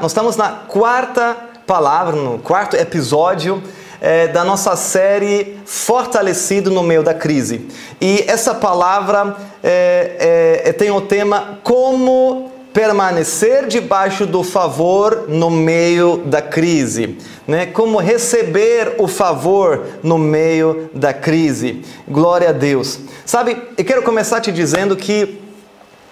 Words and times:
Nós 0.00 0.12
estamos 0.12 0.36
na 0.36 0.50
quarta 0.50 1.36
palavra, 1.66 2.14
no 2.14 2.38
quarto 2.38 2.76
episódio 2.76 3.60
é, 4.00 4.28
da 4.28 4.44
nossa 4.44 4.76
série 4.76 5.58
Fortalecido 5.66 6.70
no 6.70 6.84
meio 6.84 7.02
da 7.02 7.12
crise. 7.12 7.66
E 8.00 8.24
essa 8.28 8.54
palavra 8.54 9.36
é, 9.62 10.62
é, 10.64 10.72
tem 10.72 10.92
o 10.92 11.00
tema 11.00 11.58
Como 11.64 12.52
permanecer 12.72 13.66
debaixo 13.66 14.24
do 14.24 14.44
favor 14.44 15.24
no 15.26 15.50
meio 15.50 16.18
da 16.18 16.40
crise, 16.40 17.18
né? 17.44 17.66
Como 17.66 17.98
receber 17.98 18.94
o 18.98 19.08
favor 19.08 19.84
no 20.00 20.16
meio 20.16 20.90
da 20.94 21.12
crise. 21.12 21.82
Glória 22.06 22.50
a 22.50 22.52
Deus. 22.52 23.00
Sabe, 23.26 23.60
eu 23.76 23.84
quero 23.84 24.02
começar 24.02 24.40
te 24.40 24.52
dizendo 24.52 24.94
que 24.94 25.40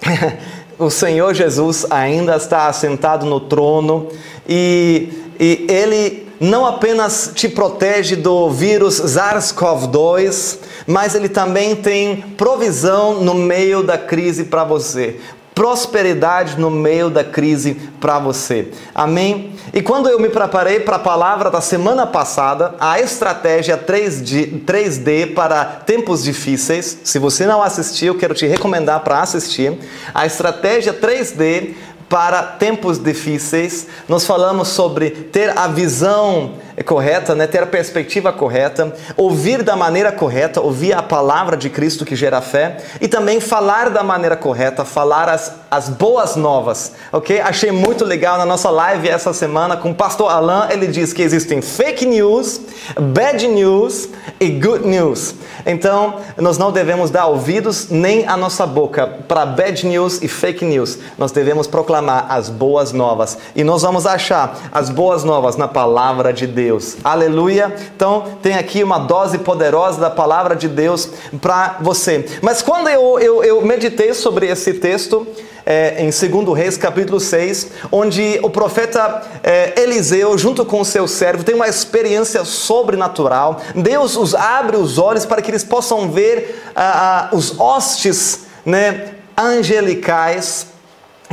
o 0.79 0.91
Senhor 0.91 1.35
Jesus 1.35 1.87
ainda 1.91 2.37
está 2.37 2.69
assentado 2.69 3.25
no 3.25 3.41
trono 3.41 4.09
e, 4.49 5.09
e 5.41 5.67
ele 5.69 6.27
não 6.39 6.67
apenas 6.67 7.31
te 7.35 7.49
protege 7.49 8.15
do 8.15 8.51
vírus 8.51 9.01
SARS-CoV-2, 9.01 10.59
mas 10.87 11.15
ele 11.15 11.31
também 11.31 11.75
tem 11.75 12.17
provisão 12.37 13.23
no 13.23 13.33
meio 13.33 13.83
da 13.83 13.97
crise 13.97 14.45
para 14.45 14.63
você 14.63 15.19
prosperidade 15.57 16.61
no 16.61 16.71
meio 16.71 17.09
da 17.09 17.25
crise 17.25 17.73
para 17.99 18.19
você. 18.19 18.69
Amém? 18.95 19.55
E 19.73 19.81
quando 19.81 20.07
eu 20.07 20.21
me 20.21 20.29
preparei 20.29 20.81
para 20.81 20.97
a 20.97 20.99
palavra 20.99 21.51
da 21.51 21.63
semana 21.63 22.07
passada, 22.07 22.75
a 22.79 23.01
estratégia 23.01 23.79
3D, 23.79 24.67
3D 24.67 25.33
para 25.33 25.65
tempos 25.65 26.23
difíceis, 26.23 26.99
se 27.03 27.19
você 27.19 27.47
não 27.47 27.63
assistiu, 27.63 28.19
quero 28.19 28.35
te 28.35 28.47
recomendar 28.47 29.01
para 29.01 29.23
assistir. 29.23 29.79
A 30.13 30.27
estratégia 30.27 30.93
3D 30.93 31.75
para 32.07 32.43
tempos 32.43 33.03
difíceis. 33.03 33.87
Nós 34.07 34.27
falamos 34.27 34.69
sobre 34.69 35.11
ter 35.11 35.57
a 35.57 35.67
visão 35.69 36.53
correta, 36.85 37.35
né? 37.35 37.47
ter 37.47 37.63
a 37.63 37.67
perspectiva 37.67 38.33
correta, 38.33 38.93
ouvir 39.17 39.63
da 39.63 39.75
maneira 39.75 40.13
correta, 40.13 40.61
ouvir 40.61 40.93
a 40.93 41.03
palavra 41.03 41.57
de 41.57 41.71
Cristo 41.71 42.05
que 42.05 42.15
gera 42.15 42.41
fé 42.41 42.77
e 43.01 43.09
também 43.09 43.41
falar 43.41 43.91
da 43.91 44.03
maneira 44.03 44.37
correta, 44.37 44.85
falar 44.85 45.29
as, 45.29 45.55
as 45.71 45.89
boas 45.89 46.37
novas, 46.37 46.93
ok? 47.13 47.41
Achei 47.41 47.71
muito 47.71 48.05
legal 48.05 48.39
na 48.39 48.45
nossa 48.45 48.71
live 48.71 49.09
essa 49.09 49.33
semana 49.33 49.77
com 49.77 49.91
o 49.91 49.95
pastor 49.95 50.31
Alain, 50.31 50.71
ele 50.71 50.87
diz 50.87 51.13
que 51.13 51.23
existem 51.23 51.63
fake 51.63 52.05
news, 52.05 52.61
bad 53.01 53.47
news 53.49 54.09
e 54.39 54.51
good 54.51 54.87
news. 54.87 55.35
Então, 55.65 56.17
nós 56.37 56.59
não 56.59 56.71
devemos 56.71 57.11
dar 57.11 57.27
ouvidos 57.27 57.89
nem 57.91 58.27
a 58.27 58.37
nossa 58.37 58.65
boca 58.65 59.07
para 59.27 59.45
bad 59.45 59.85
news 59.85 60.23
e 60.23 60.29
fake 60.29 60.65
news. 60.65 60.99
Nós 61.19 61.33
devemos 61.33 61.67
proclamar 61.67 62.27
as 62.29 62.49
boas 62.49 62.93
novas. 62.93 63.37
E 63.55 63.65
nós 63.65 63.83
vamos 63.83 64.07
achar 64.07 64.57
as 64.71 64.91
boas 64.91 65.25
novas 65.25 65.57
na 65.57 65.67
palavra 65.67 66.33
de 66.33 66.47
Deus. 66.47 66.66
Aleluia! 67.05 67.75
Então, 67.95 68.39
tem 68.43 68.55
aqui 68.55 68.83
uma 68.83 68.99
dose 68.99 69.39
poderosa 69.39 70.01
da 70.01 70.11
palavra 70.11 70.57
de 70.57 70.69
Deus 70.69 71.11
para 71.41 71.79
você. 71.81 72.27
Mas 72.43 72.63
quando 72.63 72.89
eu, 72.89 73.19
eu, 73.19 73.45
eu 73.45 73.63
meditei 73.63 74.13
sobre 74.15 74.47
esse 74.47 74.75
texto, 74.75 75.27
é, 75.65 75.97
em 76.01 76.11
2 76.11 76.57
Reis, 76.57 76.77
capítulo 76.77 77.19
6, 77.19 77.73
onde 77.91 78.39
o 78.43 78.49
profeta 78.49 79.23
é, 79.43 79.81
Eliseu, 79.83 80.39
junto 80.39 80.65
com 80.65 80.81
o 80.81 80.85
seu 80.85 81.09
servo, 81.09 81.43
tem 81.43 81.57
uma 81.57 81.67
experiência 81.67 82.45
sobrenatural. 82.45 83.61
Deus 83.75 84.17
os 84.17 84.35
abre 84.35 84.77
os 84.77 84.97
olhos 84.97 85.27
para 85.27 85.43
que 85.43 85.51
eles 85.51 85.65
possam 85.65 86.11
ver 86.11 86.63
ah, 86.75 87.29
ah, 87.33 87.37
os 87.37 87.59
hostes 87.59 88.47
né, 88.65 89.15
angelicais 89.37 90.69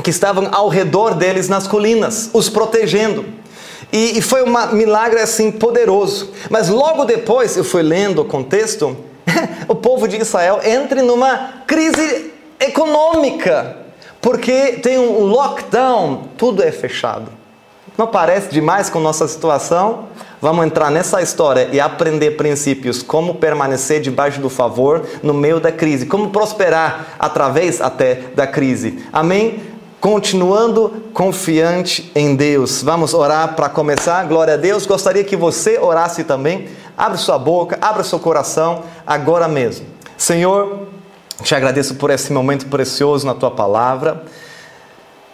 que 0.03 0.09
estavam 0.09 0.49
ao 0.51 0.67
redor 0.67 1.13
deles 1.13 1.47
nas 1.47 1.67
colinas, 1.67 2.31
os 2.33 2.49
protegendo. 2.49 3.25
E, 3.93 4.17
e 4.17 4.21
foi 4.21 4.43
um 4.43 4.73
milagre 4.73 5.19
assim 5.19 5.51
poderoso. 5.51 6.31
Mas 6.49 6.67
logo 6.67 7.05
depois, 7.05 7.55
eu 7.55 7.63
fui 7.63 7.83
lendo 7.83 8.23
o 8.23 8.25
contexto, 8.25 8.97
o 9.69 9.75
povo 9.75 10.07
de 10.07 10.17
Israel 10.17 10.59
entra 10.65 11.03
numa 11.03 11.61
crise 11.67 12.33
econômica 12.59 13.77
porque 14.19 14.79
tem 14.81 14.97
um 14.97 15.25
lockdown, 15.25 16.29
tudo 16.37 16.63
é 16.63 16.71
fechado. 16.71 17.29
Não 17.97 18.07
parece 18.07 18.49
demais 18.49 18.89
com 18.89 18.99
nossa 18.99 19.27
situação? 19.27 20.05
Vamos 20.41 20.65
entrar 20.65 20.89
nessa 20.89 21.21
história 21.21 21.67
e 21.73 21.79
aprender 21.79 22.31
princípios 22.31 23.03
como 23.03 23.35
permanecer 23.35 23.99
debaixo 23.99 24.39
do 24.39 24.49
favor 24.49 25.05
no 25.21 25.33
meio 25.33 25.59
da 25.59 25.73
crise, 25.73 26.05
como 26.05 26.29
prosperar 26.29 27.15
através 27.19 27.81
até 27.81 28.15
da 28.33 28.47
crise. 28.47 29.03
Amém? 29.11 29.72
Continuando 30.03 31.01
confiante 31.13 32.11
em 32.13 32.35
Deus. 32.35 32.83
Vamos 32.83 33.13
orar 33.13 33.55
para 33.55 33.69
começar. 33.69 34.21
Glória 34.25 34.55
a 34.55 34.57
Deus. 34.57 34.85
Gostaria 34.85 35.23
que 35.23 35.37
você 35.37 35.79
orasse 35.79 36.25
também. 36.25 36.67
Abre 36.97 37.17
sua 37.17 37.39
boca, 37.39 37.77
abra 37.81 38.03
seu 38.03 38.19
coração 38.19 38.83
agora 39.07 39.47
mesmo. 39.47 39.85
Senhor, 40.17 40.87
te 41.41 41.55
agradeço 41.55 41.95
por 41.95 42.09
esse 42.09 42.33
momento 42.33 42.65
precioso 42.65 43.25
na 43.25 43.33
tua 43.33 43.49
palavra. 43.49 44.25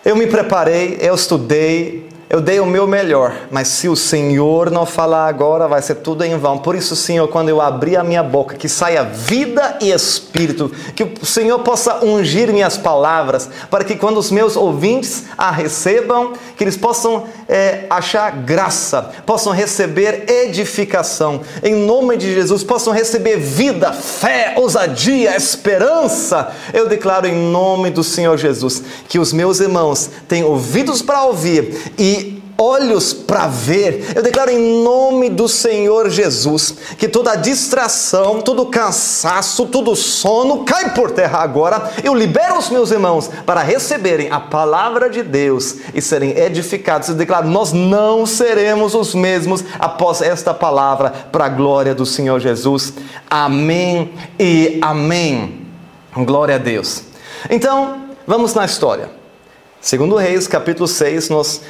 Eu 0.05 0.15
me 0.15 0.27
preparei, 0.27 0.99
eu 1.01 1.15
estudei, 1.15 2.07
eu 2.29 2.39
dei 2.39 2.59
o 2.59 2.65
meu 2.65 2.85
melhor, 2.85 3.33
mas 3.49 3.69
se 3.69 3.89
o 3.89 3.95
Senhor 3.95 4.69
não 4.69 4.85
falar 4.85 5.27
agora, 5.27 5.67
vai 5.67 5.81
ser 5.81 5.95
tudo 5.95 6.23
em 6.23 6.37
vão. 6.37 6.59
Por 6.59 6.75
isso, 6.75 6.95
Senhor, 6.95 7.27
quando 7.27 7.49
eu 7.49 7.59
abrir 7.59 7.97
a 7.97 8.03
minha 8.03 8.21
boca, 8.21 8.55
que 8.55 8.69
saia 8.69 9.03
vida 9.03 9.79
e 9.81 9.89
espírito, 9.89 10.71
que 10.95 11.03
o 11.03 11.25
Senhor 11.25 11.57
possa 11.59 12.05
ungir 12.05 12.53
minhas 12.53 12.77
palavras, 12.77 13.49
para 13.71 13.83
que 13.83 13.95
quando 13.95 14.17
os 14.19 14.29
meus 14.29 14.55
ouvintes 14.55 15.23
a 15.35 15.49
recebam, 15.49 16.33
que 16.55 16.63
eles 16.63 16.77
possam 16.77 17.23
é, 17.47 17.85
achar 17.89 18.31
graça, 18.31 19.09
possam 19.25 19.51
receber 19.51 20.25
edificação, 20.29 21.41
em 21.63 21.73
nome 21.73 22.15
de 22.15 22.31
Jesus, 22.31 22.63
possam 22.63 22.93
receber 22.93 23.37
vida, 23.37 23.91
fé, 23.91 24.53
ousadia, 24.55 25.35
esperança. 25.35 26.51
Eu 26.71 26.87
declaro 26.87 27.25
em 27.25 27.49
nome 27.51 27.89
do 27.89 28.03
Senhor 28.03 28.37
Jesus 28.37 28.83
que 29.07 29.17
os 29.17 29.33
meus 29.33 29.59
irmãos 29.59 30.11
têm 30.27 30.43
ouvidos 30.43 31.01
para 31.01 31.23
ouvir 31.23 31.91
e 31.97 32.18
olhos 32.59 33.13
para 33.13 33.47
ver. 33.47 34.11
Eu 34.13 34.21
declaro 34.21 34.51
em 34.51 34.83
nome 34.83 35.29
do 35.29 35.47
Senhor 35.47 36.09
Jesus 36.09 36.75
que 36.97 37.07
toda 37.07 37.35
distração, 37.35 38.41
todo 38.41 38.65
cansaço, 38.65 39.65
todo 39.67 39.95
sono 39.95 40.65
cai 40.65 40.93
por 40.93 41.11
terra 41.11 41.39
agora. 41.39 41.91
Eu 42.03 42.13
libero 42.13 42.57
os 42.57 42.69
meus 42.69 42.91
irmãos 42.91 43.29
para 43.45 43.63
receberem 43.63 44.29
a 44.29 44.39
palavra 44.39 45.09
de 45.09 45.23
Deus 45.23 45.77
e 45.93 46.01
serem 46.01 46.37
edificados. 46.37 47.07
Eu 47.09 47.15
declaro: 47.15 47.47
nós 47.47 47.71
não 47.71 48.25
seremos 48.25 48.93
os 48.93 49.15
mesmos 49.15 49.63
após 49.79 50.21
esta 50.21 50.53
palavra, 50.53 51.09
para 51.31 51.45
a 51.45 51.49
glória 51.49 51.95
do 51.95 52.05
Senhor 52.05 52.39
Jesus. 52.39 52.93
Amém 53.29 54.13
e 54.37 54.79
amém. 54.81 55.65
Glória 56.13 56.55
a 56.55 56.57
Deus. 56.57 57.03
Então, 57.49 58.09
vamos 58.27 58.53
na 58.53 58.65
história. 58.65 59.18
Segundo 59.81 60.17
Reis, 60.17 60.45
capítulo 60.45 60.89
6, 60.89 61.29
nós, 61.29 61.61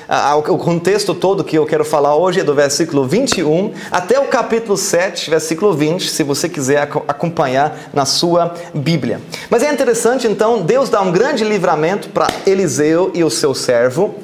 o 0.47 0.58
contexto 0.58 1.14
todo 1.14 1.44
que 1.44 1.56
eu 1.56 1.66
quero 1.68 1.86
falar 1.86 2.16
hoje 2.16 2.40
é 2.40 2.44
do 2.44 2.56
versículo 2.56 3.08
21 3.08 3.72
até 3.92 4.20
o 4.20 4.25
capítulo 4.25 4.75
7, 4.75 5.30
versículo 5.30 5.75
20, 5.75 6.09
se 6.09 6.24
você 6.24 6.50
quiser 6.50 6.90
acompanhar 7.08 7.92
na 7.94 8.06
sua 8.06 8.56
Bíblia. 8.74 9.22
Mas 9.48 9.62
é 9.62 9.72
interessante, 9.72 10.25
então, 10.25 10.64
Deus 10.64 10.90
dá 10.90 11.02
um 11.02 11.12
grande 11.12 11.44
livramento 11.44 12.09
para 12.09 12.28
Eliseu 12.48 13.12
e 13.14 13.24
o 13.24 13.30
seu 13.30 13.53
servo, 13.53 14.16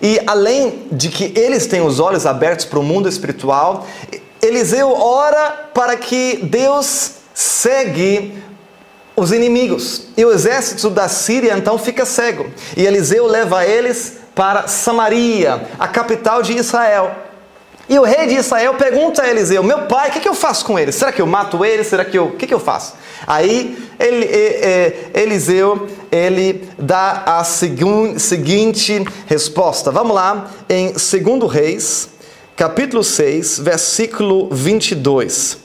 e 0.00 0.18
além 0.26 0.86
de 0.90 1.10
que 1.10 1.38
eles 1.38 1.66
têm 1.66 1.82
os 1.82 2.00
olhos 2.00 2.24
abertos 2.24 2.64
para 2.64 2.78
o 2.78 2.82
mundo 2.82 3.10
espiritual, 3.10 3.86
Eliseu 4.40 4.90
ora 4.90 5.68
para 5.74 5.96
que 5.98 6.40
Deus 6.44 7.16
segue 7.34 8.42
os 9.16 9.32
inimigos. 9.32 10.02
E 10.16 10.24
o 10.24 10.32
exército 10.32 10.90
da 10.90 11.08
Síria 11.08 11.54
então 11.56 11.78
fica 11.78 12.04
cego. 12.04 12.46
E 12.76 12.84
Eliseu 12.84 13.26
leva 13.26 13.64
eles 13.64 14.18
para 14.34 14.66
Samaria, 14.66 15.68
a 15.78 15.86
capital 15.86 16.42
de 16.42 16.54
Israel. 16.54 17.14
E 17.88 17.98
o 17.98 18.02
rei 18.02 18.26
de 18.26 18.34
Israel 18.34 18.74
pergunta 18.74 19.22
a 19.22 19.28
Eliseu: 19.28 19.62
Meu 19.62 19.82
pai, 19.82 20.08
o 20.08 20.12
que, 20.12 20.20
que, 20.20 20.28
eu 20.28 20.34
faço 20.34 20.64
com 20.64 20.78
eles? 20.78 20.94
Será 20.94 21.12
que 21.12 21.20
eu 21.20 21.26
mato 21.26 21.64
eles? 21.64 21.86
Será 21.86 22.04
que 22.04 22.16
eu. 22.16 22.26
O 22.26 22.36
que, 22.36 22.46
que 22.46 22.54
eu 22.54 22.60
faço? 22.60 22.94
Aí 23.26 23.76
ele, 23.98 24.26
Eliseu 25.14 25.86
ele 26.10 26.68
dá 26.78 27.22
a 27.26 27.44
seguinte 27.44 29.04
resposta. 29.26 29.90
Vamos 29.90 30.14
lá, 30.14 30.50
em 30.68 30.92
2 30.92 31.52
Reis, 31.52 32.08
capítulo 32.56 33.04
6, 33.04 33.58
versículo 33.58 34.48
22. 34.50 35.63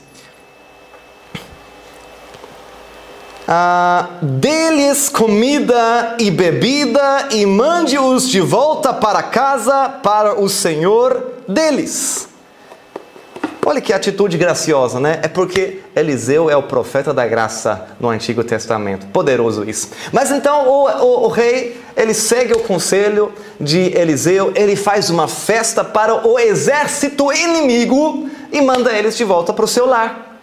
Deles 4.22 5.08
comida 5.08 6.14
e 6.20 6.30
bebida 6.30 7.28
e 7.32 7.44
mande-os 7.44 8.28
de 8.28 8.40
volta 8.40 8.92
para 8.92 9.22
casa 9.22 9.88
para 9.88 10.40
o 10.40 10.48
Senhor 10.48 11.32
deles. 11.48 12.28
Olha 13.66 13.80
que 13.80 13.92
atitude 13.92 14.38
graciosa, 14.38 14.98
né? 14.98 15.20
É 15.22 15.28
porque 15.28 15.80
Eliseu 15.94 16.48
é 16.48 16.56
o 16.56 16.62
profeta 16.62 17.12
da 17.12 17.26
graça 17.26 17.88
no 18.00 18.08
Antigo 18.08 18.42
Testamento. 18.42 19.06
Poderoso 19.08 19.68
isso. 19.68 19.90
Mas 20.12 20.30
então 20.30 20.66
o, 20.66 20.88
o, 20.88 21.24
o, 21.24 21.28
rei, 21.28 21.78
ele 21.96 22.14
segue 22.14 22.54
o 22.54 22.60
conselho 22.60 23.32
de 23.60 23.96
Eliseu, 23.98 24.52
ele 24.54 24.76
faz 24.76 25.10
uma 25.10 25.28
festa 25.28 25.84
para 25.84 26.26
o 26.26 26.38
exército 26.38 27.30
inimigo 27.32 28.30
e 28.50 28.62
manda 28.62 28.92
eles 28.92 29.16
de 29.16 29.24
volta 29.24 29.52
para 29.52 29.64
o 29.64 29.68
seu 29.68 29.86
lar. 29.86 30.38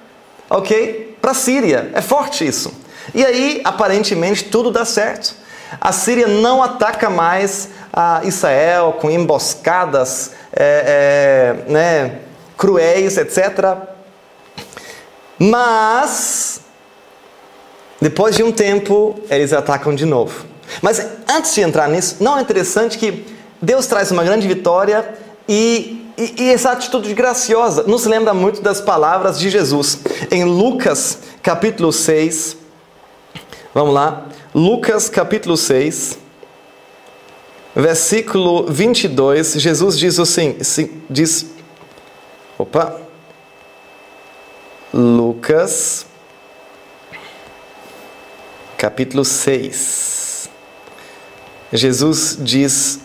Ok? 0.49 1.17
Para 1.19 1.31
a 1.31 1.33
Síria. 1.33 1.89
É 1.93 2.01
forte 2.01 2.45
isso. 2.45 2.86
E 3.13 3.25
aí, 3.25 3.61
aparentemente, 3.63 4.45
tudo 4.45 4.71
dá 4.71 4.85
certo. 4.85 5.35
A 5.79 5.91
Síria 5.91 6.27
não 6.27 6.63
ataca 6.63 7.09
mais 7.09 7.69
a 7.91 8.21
Israel 8.23 8.97
com 8.99 9.09
emboscadas, 9.09 10.31
é, 10.53 11.55
é, 11.67 11.71
né? 11.71 12.19
cruéis, 12.57 13.17
etc. 13.17 13.77
Mas, 15.37 16.61
depois 18.01 18.35
de 18.35 18.43
um 18.43 18.51
tempo, 18.51 19.19
eles 19.29 19.53
atacam 19.53 19.93
de 19.93 20.05
novo. 20.05 20.45
Mas 20.81 21.05
antes 21.29 21.53
de 21.53 21.61
entrar 21.61 21.87
nisso, 21.87 22.17
não 22.19 22.37
é 22.37 22.41
interessante 22.41 22.97
que 22.97 23.25
Deus 23.61 23.87
traz 23.87 24.11
uma 24.11 24.23
grande 24.23 24.47
vitória 24.47 25.15
e, 25.47 26.11
e, 26.17 26.43
e, 26.43 26.51
essa 26.51 26.71
atitude 26.71 27.13
graciosa 27.13 27.83
nos 27.83 28.05
lembra 28.05 28.33
muito 28.33 28.61
das 28.61 28.81
palavras 28.81 29.39
de 29.39 29.49
Jesus. 29.49 29.99
Em 30.29 30.43
Lucas 30.43 31.19
capítulo 31.41 31.93
6, 31.93 32.57
vamos 33.73 33.93
lá, 33.93 34.27
Lucas 34.53 35.09
capítulo 35.09 35.55
6, 35.57 36.17
versículo 37.75 38.65
22, 38.67 39.53
Jesus 39.53 39.97
diz 39.97 40.19
assim, 40.19 40.57
diz 41.09 41.57
Opa! 42.57 42.99
Lucas, 44.91 46.07
capítulo 48.75 49.23
6. 49.23 50.49
Jesus 51.71 52.35
diz 52.39 52.99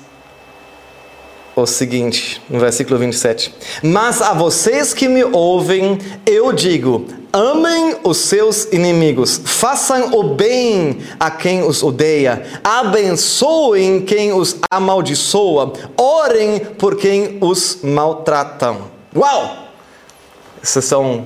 o 1.54 1.66
seguinte, 1.66 2.40
no 2.48 2.58
versículo 2.58 2.98
27. 2.98 3.54
Mas 3.82 4.22
a 4.22 4.32
vocês 4.32 4.94
que 4.94 5.06
me 5.06 5.22
ouvem, 5.22 5.98
eu 6.24 6.50
digo: 6.50 7.06
amem 7.32 7.96
os 8.04 8.18
seus 8.18 8.64
inimigos, 8.72 9.40
façam 9.44 10.12
o 10.12 10.34
bem 10.34 10.98
a 11.18 11.30
quem 11.30 11.62
os 11.62 11.82
odeia, 11.82 12.44
abençoem 12.62 14.02
quem 14.02 14.32
os 14.32 14.56
amaldiçoa, 14.70 15.72
orem 15.96 16.60
por 16.60 16.96
quem 16.96 17.38
os 17.40 17.78
maltratam. 17.82 18.82
Uau! 19.16 19.68
Essas 20.62 20.84
são 20.84 21.24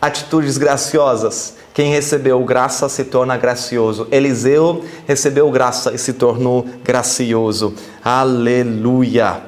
atitudes 0.00 0.56
graciosas. 0.56 1.58
Quem 1.74 1.92
recebeu 1.92 2.42
graça 2.44 2.88
se 2.88 3.04
torna 3.04 3.36
gracioso. 3.36 4.08
Eliseu 4.10 4.84
recebeu 5.06 5.50
graça 5.50 5.92
e 5.92 5.98
se 5.98 6.12
tornou 6.12 6.66
gracioso. 6.82 7.74
Aleluia! 8.04 9.42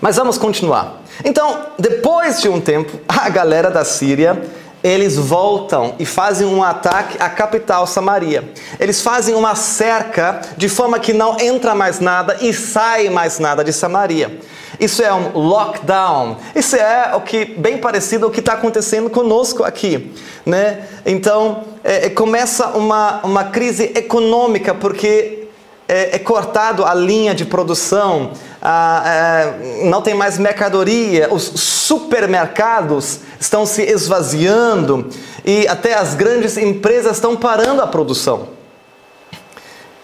Mas 0.00 0.16
vamos 0.16 0.36
continuar. 0.36 1.02
Então, 1.24 1.66
depois 1.78 2.40
de 2.40 2.48
um 2.48 2.60
tempo, 2.60 2.98
a 3.08 3.28
galera 3.28 3.70
da 3.70 3.84
Síria 3.84 4.42
eles 4.82 5.16
voltam 5.16 5.94
e 5.98 6.04
fazem 6.04 6.46
um 6.46 6.62
ataque 6.62 7.16
à 7.20 7.28
capital 7.28 7.86
Samaria. 7.86 8.50
Eles 8.80 9.00
fazem 9.00 9.34
uma 9.34 9.54
cerca 9.54 10.40
de 10.56 10.68
forma 10.68 10.98
que 10.98 11.12
não 11.12 11.38
entra 11.38 11.74
mais 11.74 12.00
nada 12.00 12.36
e 12.40 12.52
sai 12.52 13.08
mais 13.08 13.38
nada 13.38 13.62
de 13.62 13.72
Samaria. 13.72 14.40
Isso 14.80 15.02
é 15.02 15.12
um 15.12 15.38
lockdown. 15.38 16.38
Isso 16.56 16.74
é 16.74 17.14
o 17.14 17.20
que 17.20 17.44
bem 17.44 17.78
parecido 17.78 18.26
ao 18.26 18.32
que 18.32 18.40
está 18.40 18.54
acontecendo 18.54 19.08
conosco 19.08 19.62
aqui, 19.62 20.12
né? 20.44 20.88
Então 21.06 21.64
é, 21.84 22.06
é, 22.06 22.10
começa 22.10 22.68
uma, 22.68 23.20
uma 23.22 23.44
crise 23.44 23.92
econômica 23.94 24.74
porque 24.74 25.48
é, 25.88 26.16
é 26.16 26.18
cortado 26.18 26.84
a 26.84 26.94
linha 26.94 27.34
de 27.34 27.44
produção, 27.44 28.32
é, 28.64 29.84
não 29.84 30.00
tem 30.00 30.14
mais 30.14 30.38
mercadoria, 30.38 31.28
os 31.32 31.42
supermercados 31.42 33.20
estão 33.40 33.66
se 33.66 33.82
esvaziando 33.82 35.08
e 35.44 35.66
até 35.66 35.94
as 35.94 36.14
grandes 36.14 36.56
empresas 36.56 37.16
estão 37.16 37.36
parando 37.36 37.82
a 37.82 37.86
produção. 37.86 38.48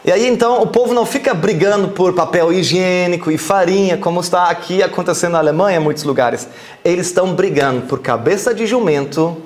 E 0.05 0.11
aí 0.11 0.27
então 0.27 0.63
o 0.63 0.67
povo 0.67 0.93
não 0.93 1.07
fica 1.07 1.35
brigando 1.35 1.89
por 1.89 2.15
papel 2.15 2.53
higiênico 2.53 3.31
e 3.31 3.39
farinha, 3.39 3.97
como 3.97 4.21
está 4.21 4.49
aqui 4.49 4.83
acontecendo 4.83 5.33
na 5.33 5.39
Alemanha 5.39 5.79
em 5.79 5.83
muitos 5.83 6.03
lugares. 6.03 6.49
Eles 6.85 7.07
estão 7.09 7.35
brigando 7.35 7.83
por 7.83 8.01
cabeça 8.01 8.53
de 8.55 8.67
jumento 8.67 9.37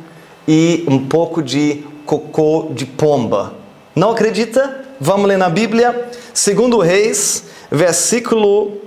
e 0.46 0.84
um 0.88 1.06
pouco 1.06 1.42
de 1.42 1.84
cocô 2.06 2.68
de 2.70 2.86
pomba. 2.86 3.54
Não 3.94 4.10
acredita? 4.10 4.84
Vamos 5.00 5.26
ler 5.26 5.36
na 5.36 5.48
Bíblia, 5.48 6.08
segundo 6.32 6.78
Reis, 6.78 7.44
versículo 7.70 8.81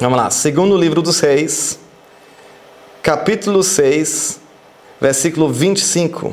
Vamos 0.00 0.16
lá, 0.16 0.30
segundo 0.30 0.76
livro 0.76 1.02
dos 1.02 1.18
Reis, 1.18 1.76
capítulo 3.02 3.64
6, 3.64 4.38
versículo 5.00 5.52
25. 5.52 6.32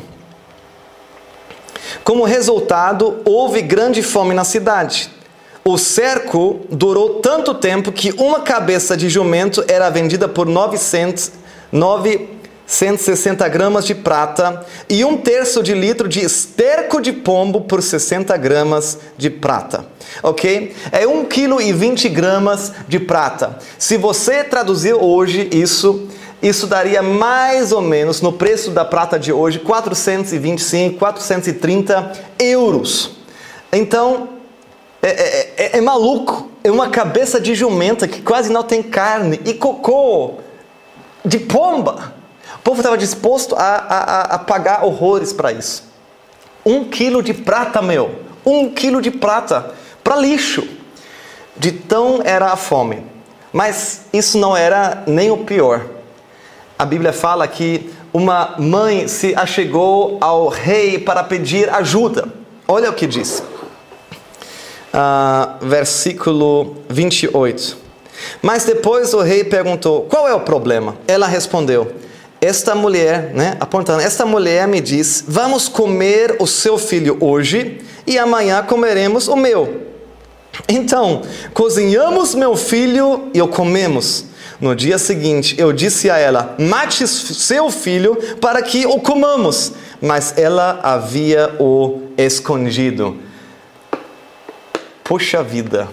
Como 2.03 2.25
resultado, 2.25 3.21
houve 3.25 3.63
grande 3.63 4.03
fome 4.03 4.35
na 4.35 4.43
cidade. 4.43 5.09
O 5.63 5.79
cerco 5.79 6.59
durou 6.69 7.21
tanto 7.21 7.55
tempo 7.55 7.91
que 7.91 8.11
uma 8.11 8.41
cabeça 8.41 8.95
de 8.95 9.09
jumento 9.09 9.65
era 9.67 9.89
vendida 9.89 10.27
por 10.27 10.45
900, 10.45 11.31
960 12.67 13.47
gramas 13.47 13.85
de 13.85 13.93
prata 13.93 14.65
e 14.89 15.05
um 15.05 15.17
terço 15.17 15.61
de 15.61 15.73
litro 15.73 16.09
de 16.09 16.19
esterco 16.19 16.99
de 16.99 17.13
pombo 17.13 17.61
por 17.61 17.81
60 17.81 18.35
gramas 18.37 18.97
de 19.15 19.29
prata. 19.29 19.85
Ok? 20.23 20.75
É 20.91 21.07
1 21.07 21.25
kg 21.25 21.61
e 21.61 21.71
20 21.71 22.09
gramas 22.09 22.73
de 22.87 22.99
prata. 22.99 23.59
Se 23.77 23.97
você 23.97 24.43
traduzir 24.43 24.93
hoje 24.93 25.47
isso, 25.51 26.07
isso 26.41 26.65
daria 26.65 27.03
mais 27.03 27.71
ou 27.71 27.81
menos, 27.81 28.19
no 28.21 28.33
preço 28.33 28.71
da 28.71 28.83
prata 28.83 29.19
de 29.19 29.31
hoje, 29.31 29.59
425, 29.59 30.97
430 30.97 32.13
euros. 32.39 33.11
Então, 33.71 34.29
é, 35.03 35.09
é, 35.09 35.53
é, 35.57 35.77
é, 35.77 35.81
maluco. 35.81 36.49
É 36.63 36.71
uma 36.71 36.89
cabeça 36.89 37.39
de 37.39 37.53
jumenta 37.53 38.07
que 38.07 38.23
quase 38.23 38.51
não 38.51 38.63
tem 38.63 38.81
carne 38.81 39.39
e 39.45 39.53
cocô 39.53 40.39
de 41.23 41.37
pomba. 41.37 42.15
Povo 42.65 42.81
estava 42.81 42.97
disposto 42.97 43.55
a, 43.55 43.61
a, 43.61 44.21
a 44.35 44.39
pagar 44.39 44.83
horrores 44.83 45.31
para 45.31 45.53
isso. 45.53 45.85
Um 46.65 46.83
quilo 46.83 47.23
de 47.23 47.33
prata, 47.33 47.81
meu. 47.81 48.13
Um 48.45 48.69
quilo 48.69 49.01
de 49.01 49.11
prata 49.11 49.73
para 50.03 50.17
lixo. 50.17 50.67
De 51.55 51.71
tão 51.71 52.19
era 52.25 52.47
a 52.47 52.57
fome. 52.57 53.05
Mas 53.53 54.01
isso 54.11 54.37
não 54.37 54.57
era 54.57 55.01
nem 55.07 55.31
o 55.31 55.37
pior 55.45 55.95
a 56.77 56.85
Bíblia 56.85 57.13
fala 57.13 57.47
que 57.47 57.89
uma 58.13 58.55
mãe 58.57 59.07
se 59.07 59.33
achegou 59.35 60.17
ao 60.19 60.49
rei 60.49 60.99
para 60.99 61.23
pedir 61.23 61.69
ajuda. 61.69 62.27
Olha 62.67 62.89
o 62.89 62.93
que 62.93 63.07
diz. 63.07 63.41
Uh, 64.93 65.65
versículo 65.65 66.75
28. 66.89 67.77
Mas 68.41 68.65
depois 68.65 69.13
o 69.13 69.21
rei 69.21 69.43
perguntou: 69.43 70.03
Qual 70.03 70.27
é 70.27 70.33
o 70.33 70.41
problema? 70.41 70.97
Ela 71.07 71.27
respondeu: 71.27 71.93
Esta 72.45 72.75
mulher, 72.75 73.31
né, 73.33 73.57
apontando, 73.59 74.01
esta 74.01 74.23
mulher 74.23 74.67
me 74.67 74.79
diz: 74.79 75.23
Vamos 75.27 75.67
comer 75.67 76.35
o 76.39 76.45
seu 76.45 76.77
filho 76.77 77.17
hoje 77.19 77.81
e 78.05 78.19
amanhã 78.19 78.61
comeremos 78.61 79.27
o 79.27 79.35
meu. 79.35 79.81
Então, 80.69 81.23
cozinhamos 81.55 82.35
meu 82.35 82.55
filho 82.55 83.31
e 83.33 83.41
o 83.41 83.47
comemos. 83.47 84.25
No 84.61 84.75
dia 84.75 84.99
seguinte, 84.99 85.55
eu 85.57 85.73
disse 85.73 86.07
a 86.07 86.19
ela: 86.19 86.55
Mate 86.59 87.07
seu 87.07 87.71
filho 87.71 88.15
para 88.39 88.61
que 88.61 88.85
o 88.85 88.99
comamos. 88.99 89.71
Mas 89.99 90.37
ela 90.37 90.79
havia 90.83 91.55
o 91.59 92.03
escondido. 92.15 93.17
Puxa 95.03 95.41
vida. 95.41 95.87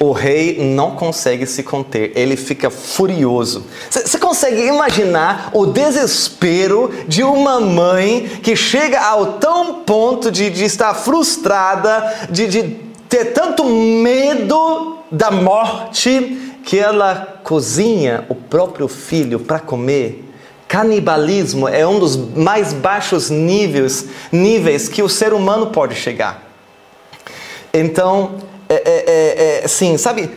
O 0.00 0.12
rei 0.12 0.58
não 0.58 0.92
consegue 0.92 1.46
se 1.46 1.62
conter, 1.62 2.12
ele 2.14 2.36
fica 2.36 2.70
furioso. 2.70 3.64
Você 3.90 4.18
consegue 4.18 4.66
imaginar 4.66 5.50
o 5.52 5.66
desespero 5.66 6.90
de 7.06 7.22
uma 7.22 7.60
mãe 7.60 8.40
que 8.42 8.56
chega 8.56 9.00
ao 9.00 9.34
tão 9.34 9.82
ponto 9.82 10.30
de, 10.30 10.50
de 10.50 10.64
estar 10.64 10.94
frustrada, 10.94 12.28
de, 12.30 12.46
de 12.46 12.62
ter 13.08 13.26
tanto 13.26 13.64
medo 13.64 14.98
da 15.10 15.30
morte, 15.30 16.40
que 16.64 16.78
ela 16.78 17.40
cozinha 17.44 18.24
o 18.28 18.34
próprio 18.34 18.88
filho 18.88 19.38
para 19.38 19.58
comer. 19.58 20.24
Canibalismo 20.66 21.68
é 21.68 21.86
um 21.86 21.98
dos 21.98 22.16
mais 22.16 22.72
baixos 22.72 23.30
níveis, 23.30 24.06
níveis 24.32 24.88
que 24.88 25.02
o 25.02 25.08
ser 25.08 25.32
humano 25.32 25.66
pode 25.66 25.94
chegar. 25.94 26.42
Então, 27.72 28.36
é, 28.68 28.74
é, 28.74 29.04
é, 29.06 29.64
é 29.64 29.68
sim, 29.68 29.96
sabe, 29.96 30.30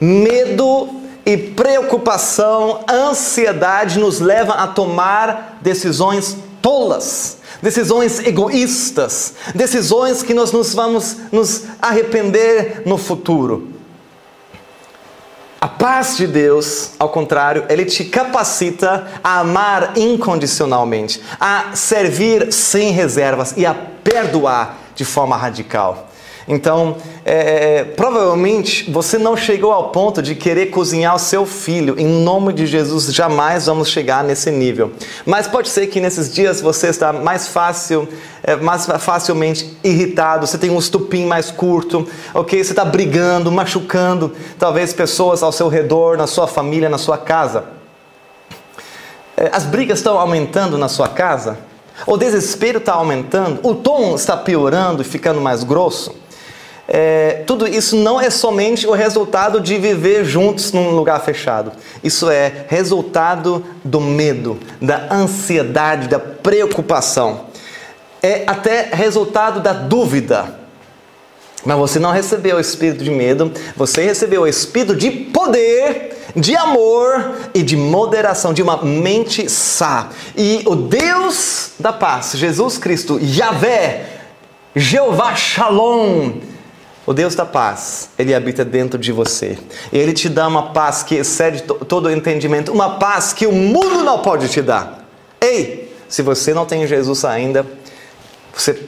medo 0.00 0.88
e 1.24 1.36
preocupação, 1.36 2.80
ansiedade 2.88 3.98
nos 3.98 4.20
leva 4.20 4.54
a 4.54 4.66
tomar 4.66 5.58
decisões 5.60 6.36
tolas, 6.62 7.38
decisões 7.60 8.20
egoístas, 8.20 9.34
decisões 9.54 10.22
que 10.22 10.32
nós 10.32 10.52
nos 10.52 10.72
vamos 10.72 11.16
nos 11.30 11.64
arrepender 11.82 12.82
no 12.86 12.96
futuro. 12.96 13.74
A 15.60 15.66
paz 15.66 16.16
de 16.16 16.26
Deus, 16.26 16.92
ao 16.98 17.08
contrário, 17.08 17.66
ele 17.68 17.84
te 17.84 18.04
capacita 18.04 19.08
a 19.22 19.40
amar 19.40 19.98
incondicionalmente, 19.98 21.20
a 21.38 21.72
servir 21.74 22.52
sem 22.52 22.92
reservas 22.92 23.54
e 23.56 23.66
a 23.66 23.74
perdoar 23.74 24.78
de 24.94 25.04
forma 25.04 25.36
radical. 25.36 26.07
Então, 26.48 26.96
é, 27.26 27.84
provavelmente 27.84 28.90
você 28.90 29.18
não 29.18 29.36
chegou 29.36 29.70
ao 29.70 29.90
ponto 29.90 30.22
de 30.22 30.34
querer 30.34 30.66
cozinhar 30.66 31.14
o 31.14 31.18
seu 31.18 31.44
filho. 31.44 31.94
Em 31.98 32.06
nome 32.06 32.54
de 32.54 32.66
Jesus, 32.66 33.12
jamais 33.12 33.66
vamos 33.66 33.88
chegar 33.90 34.24
nesse 34.24 34.50
nível. 34.50 34.92
Mas 35.26 35.46
pode 35.46 35.68
ser 35.68 35.88
que 35.88 36.00
nesses 36.00 36.32
dias 36.32 36.62
você 36.62 36.88
está 36.88 37.12
mais 37.12 37.48
fácil, 37.48 38.08
é, 38.42 38.56
mais 38.56 38.86
facilmente 38.98 39.76
irritado. 39.84 40.46
Você 40.46 40.56
tem 40.56 40.70
um 40.70 40.78
estupim 40.78 41.26
mais 41.26 41.50
curto, 41.50 42.08
ok? 42.32 42.64
Você 42.64 42.72
está 42.72 42.84
brigando, 42.84 43.52
machucando, 43.52 44.32
talvez 44.58 44.94
pessoas 44.94 45.42
ao 45.42 45.52
seu 45.52 45.68
redor, 45.68 46.16
na 46.16 46.26
sua 46.26 46.46
família, 46.46 46.88
na 46.88 46.98
sua 46.98 47.18
casa. 47.18 47.64
É, 49.36 49.50
as 49.52 49.64
brigas 49.64 49.98
estão 49.98 50.18
aumentando 50.18 50.78
na 50.78 50.88
sua 50.88 51.08
casa? 51.08 51.58
O 52.06 52.16
desespero 52.16 52.78
está 52.78 52.94
aumentando? 52.94 53.60
O 53.62 53.74
tom 53.74 54.14
está 54.14 54.36
piorando 54.36 55.02
e 55.02 55.04
ficando 55.04 55.40
mais 55.42 55.62
grosso? 55.62 56.27
É, 56.90 57.42
tudo 57.46 57.68
isso 57.68 57.96
não 57.96 58.18
é 58.18 58.30
somente 58.30 58.86
o 58.86 58.92
resultado 58.92 59.60
de 59.60 59.76
viver 59.76 60.24
juntos 60.24 60.72
num 60.72 60.92
lugar 60.92 61.22
fechado. 61.22 61.72
Isso 62.02 62.30
é 62.30 62.64
resultado 62.66 63.62
do 63.84 64.00
medo, 64.00 64.58
da 64.80 65.06
ansiedade, 65.12 66.08
da 66.08 66.18
preocupação. 66.18 67.48
É 68.22 68.44
até 68.46 68.88
resultado 68.90 69.60
da 69.60 69.74
dúvida. 69.74 70.58
Mas 71.62 71.76
você 71.76 71.98
não 71.98 72.10
recebeu 72.10 72.56
o 72.56 72.60
espírito 72.60 73.04
de 73.04 73.10
medo, 73.10 73.52
você 73.76 74.02
recebeu 74.04 74.42
o 74.42 74.46
espírito 74.46 74.96
de 74.96 75.10
poder, 75.10 76.16
de 76.34 76.56
amor 76.56 77.34
e 77.52 77.62
de 77.62 77.76
moderação, 77.76 78.54
de 78.54 78.62
uma 78.62 78.82
mente 78.82 79.50
sã. 79.50 80.08
E 80.34 80.62
o 80.64 80.74
Deus 80.74 81.72
da 81.78 81.92
paz, 81.92 82.32
Jesus 82.34 82.78
Cristo, 82.78 83.20
Yahvé, 83.20 84.06
Jeová 84.74 85.34
Shalom, 85.34 86.32
o 87.08 87.14
Deus 87.14 87.34
da 87.34 87.46
paz, 87.46 88.10
ele 88.18 88.34
habita 88.34 88.66
dentro 88.66 88.98
de 88.98 89.12
você. 89.12 89.56
Ele 89.90 90.12
te 90.12 90.28
dá 90.28 90.46
uma 90.46 90.74
paz 90.74 91.02
que 91.02 91.14
excede 91.14 91.62
todo 91.62 92.10
entendimento, 92.10 92.70
uma 92.70 92.98
paz 92.98 93.32
que 93.32 93.46
o 93.46 93.52
mundo 93.52 94.02
não 94.04 94.18
pode 94.18 94.46
te 94.50 94.60
dar. 94.60 95.08
Ei, 95.40 95.90
se 96.06 96.20
você 96.20 96.52
não 96.52 96.66
tem 96.66 96.86
Jesus 96.86 97.24
ainda, 97.24 97.64
você, 98.54 98.78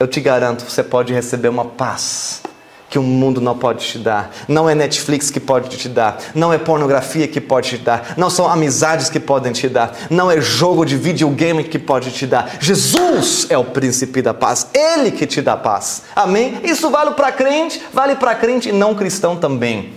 eu 0.00 0.08
te 0.08 0.18
garanto, 0.18 0.64
você 0.64 0.82
pode 0.82 1.12
receber 1.12 1.48
uma 1.48 1.66
paz 1.66 2.40
que 2.88 2.98
o 2.98 3.02
mundo 3.02 3.40
não 3.40 3.56
pode 3.56 3.86
te 3.86 3.98
dar. 3.98 4.30
Não 4.46 4.68
é 4.68 4.74
Netflix 4.74 5.30
que 5.30 5.38
pode 5.38 5.76
te 5.76 5.88
dar. 5.88 6.18
Não 6.34 6.52
é 6.52 6.58
pornografia 6.58 7.28
que 7.28 7.40
pode 7.40 7.70
te 7.70 7.78
dar. 7.78 8.14
Não 8.16 8.30
são 8.30 8.48
amizades 8.48 9.10
que 9.10 9.20
podem 9.20 9.52
te 9.52 9.68
dar. 9.68 9.94
Não 10.08 10.30
é 10.30 10.40
jogo 10.40 10.84
de 10.84 10.96
videogame 10.96 11.64
que 11.64 11.78
pode 11.78 12.10
te 12.10 12.26
dar. 12.26 12.56
Jesus 12.60 13.46
é 13.50 13.58
o 13.58 13.64
príncipe 13.64 14.22
da 14.22 14.32
paz. 14.32 14.68
Ele 14.72 15.10
que 15.10 15.26
te 15.26 15.42
dá 15.42 15.56
paz. 15.56 16.04
Amém? 16.16 16.60
Isso 16.64 16.90
vale 16.90 17.12
para 17.12 17.30
crente, 17.30 17.82
vale 17.92 18.16
para 18.16 18.34
crente 18.34 18.70
e 18.70 18.72
não 18.72 18.94
cristão 18.94 19.36
também. 19.36 19.92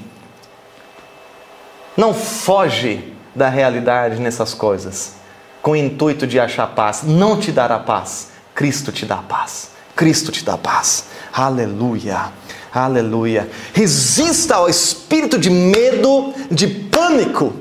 Não 1.95 2.13
foge 2.13 3.13
da 3.33 3.47
realidade 3.47 4.19
nessas 4.19 4.53
coisas 4.53 5.13
com 5.61 5.71
o 5.71 5.75
intuito 5.75 6.25
de 6.27 6.39
achar 6.39 6.67
paz. 6.67 7.03
Não 7.03 7.39
te 7.39 7.51
dará 7.51 7.79
paz. 7.79 8.29
Cristo 8.53 8.91
te 8.91 9.05
dá 9.05 9.17
paz. 9.17 9.69
Cristo 9.95 10.31
te 10.31 10.43
dá 10.43 10.57
paz. 10.57 11.05
Aleluia. 11.31 12.31
Aleluia. 12.73 13.49
Resista 13.73 14.55
ao 14.55 14.69
espírito 14.69 15.37
de 15.37 15.49
medo, 15.49 16.33
de 16.49 16.67
pânico. 16.67 17.53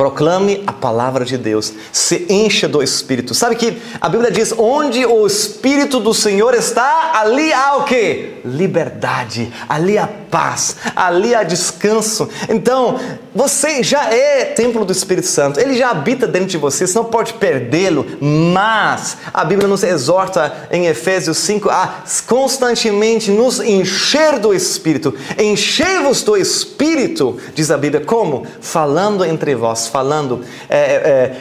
Proclame 0.00 0.62
a 0.66 0.72
palavra 0.72 1.26
de 1.26 1.36
Deus, 1.36 1.74
se 1.92 2.24
encha 2.30 2.66
do 2.66 2.82
Espírito. 2.82 3.34
Sabe 3.34 3.54
que 3.54 3.82
a 4.00 4.08
Bíblia 4.08 4.30
diz: 4.30 4.50
onde 4.56 5.04
o 5.04 5.26
Espírito 5.26 6.00
do 6.00 6.14
Senhor 6.14 6.54
está, 6.54 7.12
ali 7.16 7.52
há 7.52 7.76
o 7.76 7.84
que? 7.84 8.36
Liberdade, 8.42 9.52
ali 9.68 9.98
há 9.98 10.06
paz, 10.06 10.76
ali 10.96 11.34
há 11.34 11.42
descanso. 11.42 12.30
Então, 12.48 12.98
você 13.34 13.82
já 13.82 14.12
é 14.12 14.44
templo 14.44 14.84
do 14.84 14.92
Espírito 14.92 15.26
Santo, 15.26 15.60
ele 15.60 15.76
já 15.76 15.90
habita 15.90 16.26
dentro 16.26 16.48
de 16.48 16.58
você, 16.58 16.86
você 16.86 16.98
não 16.98 17.04
pode 17.04 17.34
perdê-lo, 17.34 18.04
mas 18.20 19.18
a 19.32 19.44
Bíblia 19.44 19.68
nos 19.68 19.84
exorta 19.84 20.68
em 20.70 20.86
Efésios 20.86 21.38
5 21.38 21.70
a 21.70 22.02
constantemente 22.26 23.30
nos 23.30 23.60
encher 23.60 24.38
do 24.38 24.52
Espírito. 24.52 25.14
Enchei-vos 25.38 26.22
do 26.22 26.36
Espírito, 26.36 27.38
diz 27.54 27.70
a 27.70 27.78
Bíblia, 27.78 28.04
como? 28.04 28.46
Falando 28.60 29.24
entre 29.24 29.54
vós, 29.54 29.86
falando 29.86 30.44
é, 30.68 30.78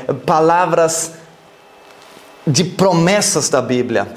é, 0.07 0.13
palavras 0.13 1.13
de 2.45 2.63
promessas 2.63 3.49
da 3.49 3.61
Bíblia, 3.61 4.07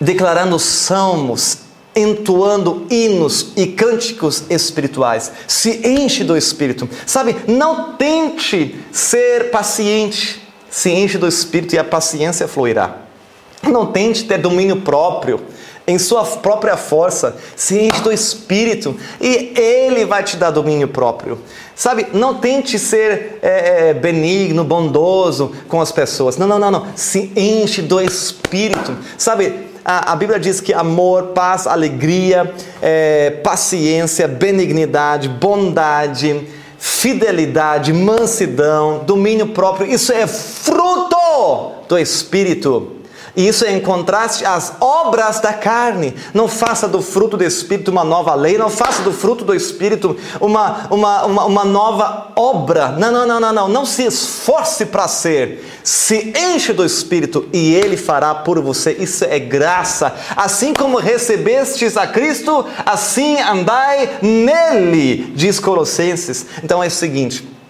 declarando 0.00 0.58
salmos, 0.58 1.61
entoando 1.94 2.86
hinos 2.90 3.52
e 3.56 3.66
cânticos 3.66 4.44
espirituais. 4.48 5.32
Se 5.46 5.86
enche 5.86 6.24
do 6.24 6.36
Espírito. 6.36 6.88
Sabe, 7.06 7.36
não 7.46 7.94
tente 7.94 8.76
ser 8.90 9.50
paciente. 9.50 10.42
Se 10.70 10.90
enche 10.90 11.18
do 11.18 11.28
Espírito 11.28 11.74
e 11.74 11.78
a 11.78 11.84
paciência 11.84 12.48
fluirá. 12.48 12.96
Não 13.62 13.86
tente 13.86 14.24
ter 14.24 14.38
domínio 14.38 14.80
próprio 14.80 15.40
em 15.86 15.98
sua 15.98 16.24
própria 16.24 16.76
força, 16.76 17.36
se 17.56 17.78
enche 17.78 18.00
do 18.02 18.12
Espírito 18.12 18.96
e 19.20 19.52
Ele 19.56 20.04
vai 20.04 20.22
te 20.22 20.36
dar 20.36 20.50
domínio 20.50 20.88
próprio. 20.88 21.38
Sabe, 21.74 22.06
não 22.12 22.34
tente 22.34 22.78
ser 22.78 23.38
é, 23.42 23.88
é, 23.90 23.94
benigno, 23.94 24.62
bondoso 24.62 25.52
com 25.68 25.80
as 25.80 25.90
pessoas. 25.90 26.36
Não, 26.36 26.46
não, 26.46 26.58
não, 26.58 26.70
não. 26.70 26.86
Se 26.94 27.32
enche 27.34 27.82
do 27.82 28.00
Espírito. 28.00 28.96
Sabe, 29.18 29.71
a, 29.84 30.12
a 30.12 30.16
Bíblia 30.16 30.38
diz 30.38 30.60
que 30.60 30.72
amor, 30.72 31.28
paz, 31.28 31.66
alegria, 31.66 32.52
é, 32.80 33.30
paciência, 33.42 34.28
benignidade, 34.28 35.28
bondade, 35.28 36.46
fidelidade, 36.78 37.92
mansidão, 37.92 39.02
domínio 39.04 39.48
próprio, 39.48 39.90
isso 39.92 40.12
é 40.12 40.26
fruto 40.26 41.72
do 41.88 41.98
Espírito. 41.98 43.01
E 43.34 43.48
isso 43.48 43.64
é 43.64 43.72
em 43.72 43.80
contraste 43.80 44.44
às 44.44 44.74
obras 44.78 45.40
da 45.40 45.54
carne. 45.54 46.14
Não 46.34 46.48
faça 46.48 46.86
do 46.86 47.00
fruto 47.00 47.36
do 47.36 47.44
Espírito 47.44 47.90
uma 47.90 48.04
nova 48.04 48.34
lei, 48.34 48.58
não 48.58 48.68
faça 48.68 49.02
do 49.02 49.12
fruto 49.12 49.44
do 49.44 49.54
Espírito 49.54 50.16
uma, 50.40 50.86
uma, 50.90 51.24
uma, 51.24 51.44
uma 51.46 51.64
nova 51.64 52.28
obra. 52.36 52.88
Não, 52.88 53.10
não, 53.10 53.26
não, 53.26 53.40
não, 53.40 53.52
não. 53.52 53.68
Não 53.68 53.86
se 53.86 54.04
esforce 54.04 54.84
para 54.86 55.08
ser. 55.08 55.64
Se 55.82 56.32
enche 56.36 56.74
do 56.74 56.84
Espírito 56.84 57.48
e 57.52 57.74
Ele 57.74 57.96
fará 57.96 58.34
por 58.34 58.60
você. 58.60 58.92
Isso 58.92 59.24
é 59.24 59.38
graça. 59.38 60.14
Assim 60.36 60.74
como 60.74 60.98
recebestes 60.98 61.96
a 61.96 62.06
Cristo, 62.06 62.66
assim 62.84 63.40
andai 63.40 64.18
nele, 64.20 65.32
diz 65.34 65.58
Colossenses. 65.58 66.44
Então 66.62 66.84
é 66.84 66.88
o 66.88 66.90
seguinte. 66.90 67.61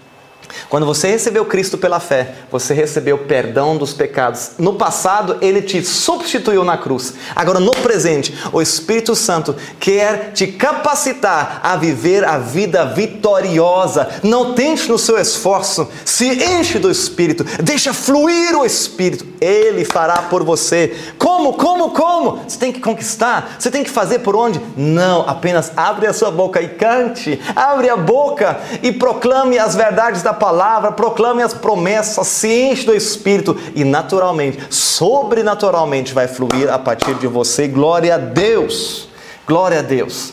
Quando 0.68 0.86
você 0.86 1.08
recebeu 1.08 1.44
Cristo 1.44 1.78
pela 1.78 2.00
fé, 2.00 2.34
você 2.50 2.74
recebeu 2.74 3.18
perdão 3.18 3.76
dos 3.76 3.92
pecados. 3.92 4.52
No 4.58 4.74
passado, 4.74 5.38
ele 5.40 5.62
te 5.62 5.84
substituiu 5.84 6.64
na 6.64 6.76
cruz. 6.76 7.14
Agora, 7.34 7.60
no 7.60 7.70
presente, 7.70 8.34
o 8.52 8.60
Espírito 8.60 9.14
Santo 9.14 9.54
quer 9.78 10.32
te 10.32 10.46
capacitar 10.46 11.60
a 11.62 11.76
viver 11.76 12.24
a 12.24 12.38
vida 12.38 12.84
vitoriosa. 12.84 14.08
Não 14.22 14.54
tente 14.54 14.88
no 14.88 14.98
seu 14.98 15.18
esforço, 15.18 15.88
se 16.04 16.26
enche 16.26 16.78
do 16.78 16.90
Espírito, 16.90 17.44
deixa 17.62 17.92
fluir 17.92 18.56
o 18.56 18.64
Espírito. 18.64 19.26
Ele 19.40 19.84
fará 19.84 20.22
por 20.22 20.44
você. 20.44 20.96
Como, 21.18 21.54
como, 21.54 21.90
como? 21.90 22.42
Você 22.46 22.58
tem 22.58 22.72
que 22.72 22.80
conquistar, 22.80 23.56
você 23.58 23.70
tem 23.70 23.84
que 23.84 23.90
fazer 23.90 24.20
por 24.20 24.36
onde? 24.36 24.60
Não, 24.76 25.28
apenas 25.28 25.72
abre 25.76 26.06
a 26.06 26.12
sua 26.12 26.30
boca 26.30 26.60
e 26.60 26.68
cante. 26.68 27.40
Abre 27.54 27.88
a 27.88 27.96
boca 27.96 28.60
e 28.82 28.92
proclame 28.92 29.58
as 29.58 29.74
verdades 29.74 30.22
da 30.22 30.32
palavra 30.42 30.90
proclame 30.90 31.40
as 31.40 31.54
promessas, 31.54 32.26
se 32.26 32.48
enche 32.48 32.84
do 32.84 32.92
Espírito 32.92 33.56
e 33.76 33.84
naturalmente, 33.84 34.58
sobrenaturalmente 34.70 36.12
vai 36.12 36.26
fluir 36.26 36.68
a 36.68 36.80
partir 36.80 37.14
de 37.14 37.28
você. 37.28 37.68
Glória 37.68 38.16
a 38.16 38.18
Deus! 38.18 39.08
Glória 39.46 39.78
a 39.78 39.82
Deus! 39.82 40.32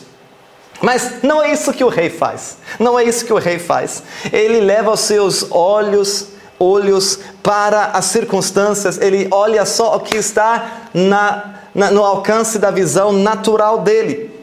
Mas 0.82 1.22
não 1.22 1.40
é 1.40 1.52
isso 1.52 1.72
que 1.72 1.84
o 1.84 1.88
rei 1.88 2.10
faz. 2.10 2.58
Não 2.80 2.98
é 2.98 3.04
isso 3.04 3.24
que 3.24 3.32
o 3.32 3.38
rei 3.38 3.60
faz. 3.60 4.02
Ele 4.32 4.60
leva 4.60 4.90
os 4.90 4.98
seus 4.98 5.46
olhos, 5.48 6.30
olhos 6.58 7.20
para 7.40 7.90
as 7.92 8.06
circunstâncias. 8.06 8.98
Ele 8.98 9.28
olha 9.30 9.64
só 9.64 9.94
o 9.94 10.00
que 10.00 10.16
está 10.16 10.88
na, 10.92 11.54
na, 11.72 11.92
no 11.92 12.02
alcance 12.02 12.58
da 12.58 12.72
visão 12.72 13.12
natural 13.12 13.78
dele. 13.82 14.39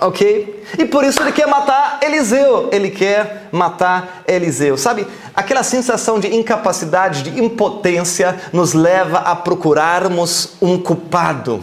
Ok? 0.00 0.64
E 0.78 0.84
por 0.84 1.04
isso 1.04 1.22
ele 1.22 1.32
quer 1.32 1.46
matar 1.46 2.00
Eliseu. 2.02 2.68
Ele 2.72 2.90
quer 2.90 3.48
matar 3.52 4.22
Eliseu. 4.26 4.76
Sabe, 4.76 5.06
aquela 5.34 5.62
sensação 5.62 6.18
de 6.18 6.34
incapacidade, 6.34 7.22
de 7.22 7.42
impotência, 7.42 8.38
nos 8.52 8.72
leva 8.72 9.18
a 9.18 9.36
procurarmos 9.36 10.54
um 10.60 10.78
culpado. 10.78 11.62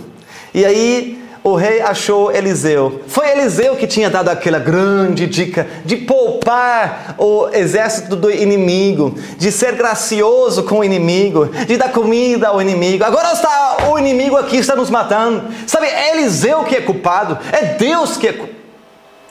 E 0.54 0.66
aí 0.66 1.21
o 1.44 1.56
rei 1.56 1.82
achou 1.82 2.32
Eliseu. 2.32 3.02
Foi 3.08 3.28
Eliseu 3.32 3.76
que 3.76 3.88
tinha 3.88 4.10
dado 4.10 4.30
aquela 4.30 4.60
grande 4.60 5.26
dica 5.26 5.68
de 5.84 5.98
poupar 5.98 7.16
o 7.18 7.48
exército 7.52 8.16
do 8.16 8.30
inimigo, 8.30 9.16
de 9.38 9.52
ser 9.52 9.74
gracioso 9.74 10.64
com 10.64 10.80
o 10.80 10.84
inimigo, 10.84 11.48
de 11.48 11.78
dar 11.78 11.92
comida 11.92 12.50
ao 12.50 12.62
inimigo. 12.62 13.04
Agora 13.04 13.34
está 13.34 13.90
o 13.90 13.98
inimigo 13.98 14.38
aqui 14.38 14.58
está 14.58 14.76
nos 14.76 14.92
matando. 14.92 15.44
Sabe, 15.66 15.88
é 15.88 16.16
Eliseu 16.16 16.64
que 16.64 16.76
é 16.76 16.82
culpado, 16.82 17.40
é 17.52 17.74
Deus 17.74 18.18
que 18.18 18.28
é 18.28 18.34
culpado. 18.34 18.62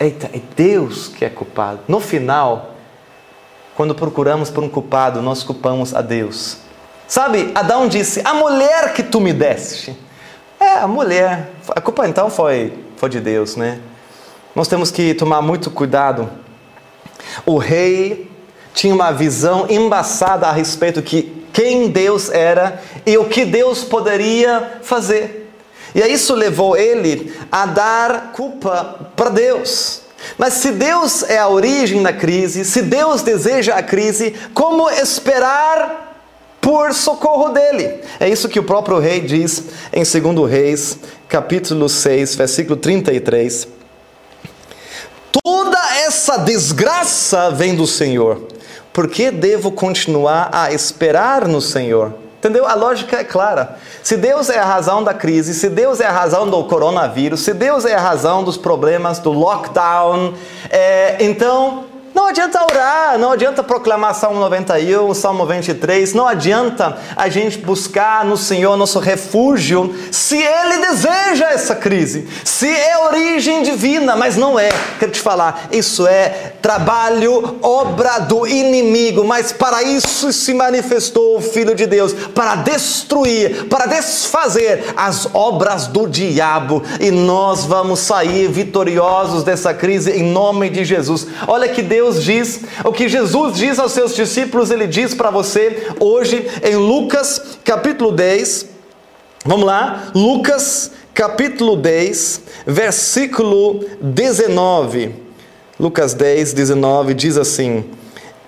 Eita, 0.01 0.31
é 0.33 0.41
Deus 0.57 1.09
que 1.09 1.25
é 1.25 1.29
culpado. 1.29 1.81
No 1.87 2.01
final, 2.01 2.75
quando 3.77 3.95
procuramos 3.95 4.51
por 4.51 4.65
um 4.65 4.69
culpado, 4.69 5.23
nós 5.23 5.43
culpamos 5.43 5.95
a 5.95 6.01
Deus. 6.01 6.57
Sabe, 7.07 7.53
Adão 7.55 7.87
disse: 7.87 8.21
A 8.25 8.35
mulher 8.35 8.95
que 8.95 9.03
tu 9.03 9.21
me 9.21 9.33
deste 9.33 9.95
é, 10.71 10.79
a 10.79 10.87
mulher. 10.87 11.51
A 11.69 11.81
culpa 11.81 12.07
então 12.07 12.31
foi, 12.31 12.73
foi 12.97 13.09
de 13.09 13.21
Deus, 13.21 13.57
né? 13.57 13.81
Nós 14.55 14.69
temos 14.69 14.91
que 14.91 15.15
tomar 15.15 15.43
muito 15.43 15.71
cuidado. 15.71 16.31
O 17.45 17.59
rei 17.59 18.31
tinha 18.73 18.95
uma 18.95 19.13
visão 19.13 19.67
embaçada 19.69 20.47
a 20.47 20.53
respeito 20.53 21.03
de 21.03 21.23
quem 21.53 21.89
Deus 21.89 22.31
era 22.31 22.81
e 23.05 23.19
o 23.19 23.25
que 23.25 23.45
Deus 23.45 23.83
poderia 23.83 24.81
fazer. 24.83 25.51
E 25.95 26.01
isso 26.01 26.35
levou 26.35 26.77
ele 26.77 27.35
a 27.51 27.67
dar 27.67 28.33
culpa 28.33 29.11
para 29.17 29.31
Deus. 29.31 30.03
Mas 30.39 30.55
se 30.55 30.71
Deus 30.71 31.25
é 31.25 31.39
a 31.39 31.49
origem 31.49 32.03
da 32.03 32.13
crise, 32.13 32.65
se 32.65 32.83
Deus 32.83 33.23
deseja 33.23 33.75
a 33.75 33.83
crise, 33.83 34.35
como 34.55 34.89
esperar 34.89 36.10
por 36.61 36.93
socorro 36.93 37.51
dele. 37.51 38.01
É 38.19 38.29
isso 38.29 38.49
que 38.49 38.59
o 38.59 38.65
próprio 38.65 38.99
rei 38.99 39.21
diz 39.21 39.65
em 39.93 40.03
2 40.03 40.51
Reis, 40.51 40.99
capítulo 41.29 41.89
6, 41.89 42.35
versículo 42.35 42.77
33. 42.77 43.69
Toda 45.43 45.79
essa 45.97 46.39
desgraça 46.39 47.51
vem 47.51 47.75
do 47.75 47.87
Senhor. 47.87 48.43
Por 48.93 49.09
que 49.09 49.31
devo 49.31 49.71
continuar 49.71 50.51
a 50.53 50.73
esperar 50.73 51.47
no 51.47 51.61
Senhor? 51.61 52.13
Entendeu? 52.39 52.67
A 52.67 52.75
lógica 52.75 53.19
é 53.19 53.25
clara. 53.25 53.77
Se 54.03 54.17
Deus 54.17 54.49
é 54.49 54.59
a 54.59 54.65
razão 54.65 55.05
da 55.05 55.13
crise, 55.13 55.55
se 55.55 55.69
Deus 55.69 56.01
é 56.01 56.07
a 56.07 56.11
razão 56.11 56.49
do 56.49 56.65
coronavírus, 56.65 57.41
se 57.41 57.53
Deus 57.53 57.85
é 57.85 57.95
a 57.95 58.01
razão 58.01 58.43
dos 58.43 58.57
problemas 58.57 59.19
do 59.19 59.31
lockdown, 59.31 60.33
é, 60.71 61.19
então 61.21 61.85
não 62.15 62.27
adianta 62.27 62.63
orar, 62.65 63.19
não 63.19 63.33
adianta 63.33 63.63
proclamar 63.63 64.15
Salmo 64.15 64.41
91, 64.41 65.15
Salmo 65.15 65.47
23, 65.47 66.13
não 66.13 66.27
adianta 66.27 66.99
a 67.15 67.29
gente 67.29 67.59
buscar 67.59 68.25
no 68.25 68.37
Senhor 68.37 68.77
nosso 68.77 68.99
refúgio 68.99 69.95
se 70.11 70.37
Ele 70.37 70.79
deseja 70.79 71.51
essa 71.51 71.75
crise, 71.75 72.29
se 72.45 72.69
é 72.69 72.99
origem 73.07 73.63
divina, 73.63 74.17
mas 74.17 74.37
não 74.37 74.59
é. 74.59 74.71
Quero 74.99 75.13
te 75.13 75.21
falar, 75.21 75.69
isso 75.71 76.07
é 76.07 76.55
trabalho, 76.61 77.59
obra 77.63 78.19
do 78.19 78.47
inimigo, 78.47 79.25
mas 79.25 79.53
para 79.53 79.83
isso 79.83 80.33
se 80.33 80.53
manifestou 80.53 81.39
o 81.39 81.41
Filho 81.41 81.75
de 81.75 81.87
Deus 81.87 82.13
para 82.13 82.57
destruir, 82.57 83.67
para 83.69 83.87
desfazer 83.87 84.93
as 84.97 85.29
obras 85.33 85.87
do 85.87 86.09
diabo 86.09 86.83
e 86.99 87.11
nós 87.11 87.65
vamos 87.65 88.01
sair 88.01 88.49
vitoriosos 88.49 89.45
dessa 89.45 89.73
crise 89.73 90.11
em 90.11 90.25
nome 90.25 90.69
de 90.69 90.85
Jesus. 90.85 91.27
Olha 91.47 91.69
que 91.69 91.83
Deus 91.83 92.00
Deus 92.01 92.25
diz, 92.25 92.61
o 92.83 92.93
que 92.93 93.11
Jesus 93.11 93.59
diz 93.59 93.79
aos 93.79 93.93
seus 93.93 94.15
discípulos, 94.15 94.71
ele 94.71 94.87
diz 94.87 95.13
para 95.13 95.29
você 95.29 95.87
hoje 96.01 96.51
em 96.63 96.75
Lucas 96.75 97.59
capítulo 97.63 98.11
10. 98.11 98.67
Vamos 99.45 99.67
lá, 99.67 100.11
Lucas 100.15 100.93
capítulo 101.13 101.77
10, 101.77 102.41
versículo 102.67 103.85
19. 104.01 105.15
Lucas 105.79 106.15
10, 106.15 106.55
19 106.55 107.13
diz 107.13 107.37
assim: 107.37 107.85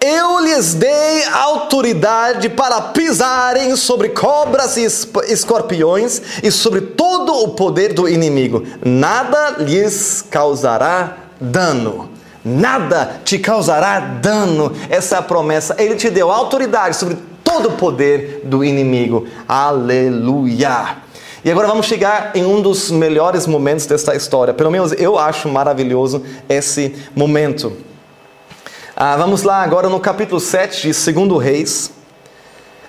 eu 0.00 0.40
lhes 0.40 0.73
dei 0.73 1.25
autoridade 1.30 2.48
para 2.48 2.81
pisarem 2.81 3.76
sobre 3.76 4.09
cobras 4.09 4.79
e 4.79 4.87
escorpiões 5.31 6.22
e 6.42 6.50
sobre 6.50 6.81
todo 6.81 7.35
o 7.35 7.50
poder 7.50 7.92
do 7.92 8.09
inimigo. 8.09 8.64
Nada 8.83 9.57
lhes 9.59 10.24
causará 10.31 11.18
dano 11.38 12.12
nada 12.44 13.20
te 13.24 13.38
causará 13.38 14.00
dano. 14.00 14.72
Essa 14.88 15.16
é 15.16 15.18
a 15.18 15.22
promessa. 15.22 15.76
Ele 15.78 15.96
te 15.96 16.11
deu 16.11 16.31
autoridade 16.31 16.96
sobre 16.96 17.16
todo 17.42 17.70
o 17.70 17.72
poder 17.72 18.42
do 18.44 18.64
inimigo. 18.64 19.26
Aleluia! 19.48 20.98
E 21.44 21.50
agora 21.50 21.66
vamos 21.66 21.87
chegar 21.87 22.31
em 22.37 22.44
um 22.44 22.62
dos 22.62 22.90
melhores 22.90 23.48
momentos 23.48 23.85
desta 23.87 24.14
história. 24.14 24.55
Pelo 24.55 24.70
menos 24.70 24.92
eu 24.92 25.18
acho 25.18 25.48
maravilhoso 25.48 26.22
esse 26.48 26.94
momento. 27.16 27.72
Ah, 28.94 29.16
vamos 29.16 29.42
lá 29.42 29.62
agora 29.62 29.88
no 29.88 29.98
capítulo 29.98 30.40
7 30.40 30.92
de 30.92 31.12
2 31.12 31.42
Reis. 31.42 31.90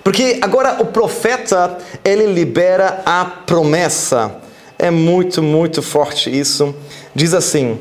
Porque 0.04 0.38
agora 0.40 0.76
o 0.80 0.84
profeta, 0.86 1.78
ele 2.04 2.26
libera 2.26 3.02
a 3.04 3.24
promessa. 3.24 4.36
É 4.78 4.90
muito, 4.90 5.42
muito 5.42 5.82
forte 5.82 6.30
isso. 6.30 6.74
Diz 7.14 7.34
assim: 7.34 7.78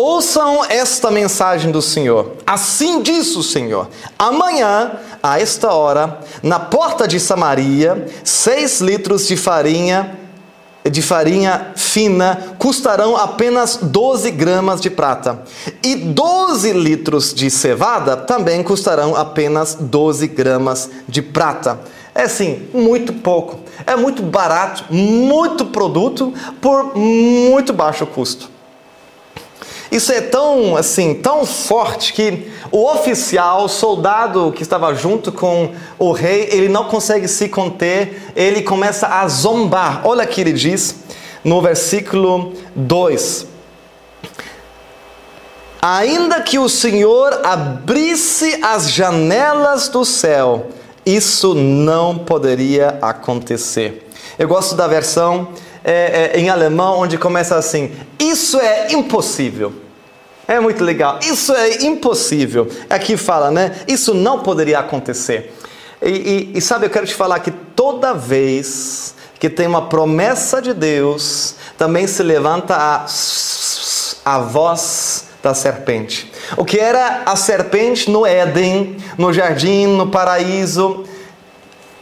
Ouçam 0.00 0.64
esta 0.68 1.10
mensagem 1.10 1.72
do 1.72 1.82
Senhor. 1.82 2.36
Assim 2.46 3.02
diz 3.02 3.34
o 3.34 3.42
Senhor: 3.42 3.88
amanhã, 4.16 4.92
a 5.20 5.40
esta 5.40 5.72
hora, 5.72 6.20
na 6.40 6.60
porta 6.60 7.08
de 7.08 7.18
Samaria, 7.18 8.06
seis 8.22 8.80
litros 8.80 9.26
de 9.26 9.36
farinha 9.36 10.16
de 10.88 11.02
farinha 11.02 11.72
fina 11.74 12.54
custarão 12.58 13.16
apenas 13.16 13.76
12 13.82 14.30
gramas 14.30 14.80
de 14.80 14.88
prata, 14.88 15.42
e 15.82 15.96
12 15.96 16.72
litros 16.74 17.34
de 17.34 17.50
cevada 17.50 18.16
também 18.16 18.62
custarão 18.62 19.16
apenas 19.16 19.74
12 19.74 20.28
gramas 20.28 20.88
de 21.08 21.20
prata. 21.20 21.80
É 22.14 22.22
assim, 22.22 22.68
muito 22.72 23.12
pouco. 23.12 23.58
É 23.84 23.96
muito 23.96 24.22
barato, 24.22 24.84
muito 24.94 25.66
produto 25.66 26.32
por 26.60 26.96
muito 26.96 27.72
baixo 27.72 28.06
custo. 28.06 28.57
Isso 29.90 30.12
é 30.12 30.20
tão 30.20 30.76
assim, 30.76 31.14
tão 31.14 31.46
forte 31.46 32.12
que 32.12 32.50
o 32.70 32.84
oficial, 32.90 33.64
o 33.64 33.68
soldado 33.68 34.52
que 34.52 34.62
estava 34.62 34.94
junto 34.94 35.32
com 35.32 35.72
o 35.98 36.12
rei, 36.12 36.48
ele 36.52 36.68
não 36.68 36.84
consegue 36.84 37.26
se 37.26 37.48
conter, 37.48 38.30
ele 38.36 38.62
começa 38.62 39.06
a 39.06 39.26
zombar. 39.28 40.02
Olha 40.04 40.24
o 40.24 40.26
que 40.26 40.40
ele 40.40 40.52
diz 40.52 40.96
no 41.42 41.62
versículo 41.62 42.52
2. 42.76 43.46
Ainda 45.80 46.42
que 46.42 46.58
o 46.58 46.68
Senhor 46.68 47.40
abrisse 47.44 48.58
as 48.62 48.90
janelas 48.90 49.88
do 49.88 50.04
céu, 50.04 50.66
isso 51.06 51.54
não 51.54 52.18
poderia 52.18 52.98
acontecer. 53.00 54.06
Eu 54.38 54.48
gosto 54.48 54.74
da 54.74 54.86
versão 54.86 55.48
é, 55.84 56.32
é, 56.34 56.40
em 56.40 56.48
alemão, 56.48 56.98
onde 57.00 57.18
começa 57.18 57.56
assim: 57.56 57.92
Isso 58.18 58.58
é 58.58 58.92
impossível. 58.92 59.72
É 60.46 60.58
muito 60.58 60.82
legal. 60.82 61.18
Isso 61.22 61.52
é 61.54 61.82
impossível. 61.84 62.68
Aqui 62.88 63.16
fala, 63.16 63.50
né? 63.50 63.76
Isso 63.86 64.14
não 64.14 64.40
poderia 64.40 64.78
acontecer. 64.78 65.54
E, 66.00 66.08
e, 66.54 66.58
e 66.58 66.60
sabe, 66.60 66.86
eu 66.86 66.90
quero 66.90 67.06
te 67.06 67.14
falar 67.14 67.40
que 67.40 67.50
toda 67.50 68.14
vez 68.14 69.14
que 69.38 69.50
tem 69.50 69.66
uma 69.66 69.82
promessa 69.88 70.60
de 70.60 70.72
Deus, 70.72 71.54
também 71.76 72.06
se 72.06 72.22
levanta 72.22 72.74
a, 72.74 73.06
a 74.24 74.38
voz 74.40 75.26
da 75.42 75.54
serpente. 75.54 76.32
O 76.56 76.64
que 76.64 76.78
era 76.78 77.22
a 77.24 77.36
serpente 77.36 78.10
no 78.10 78.26
Éden, 78.26 78.96
no 79.16 79.32
jardim, 79.32 79.86
no 79.86 80.08
paraíso, 80.08 81.04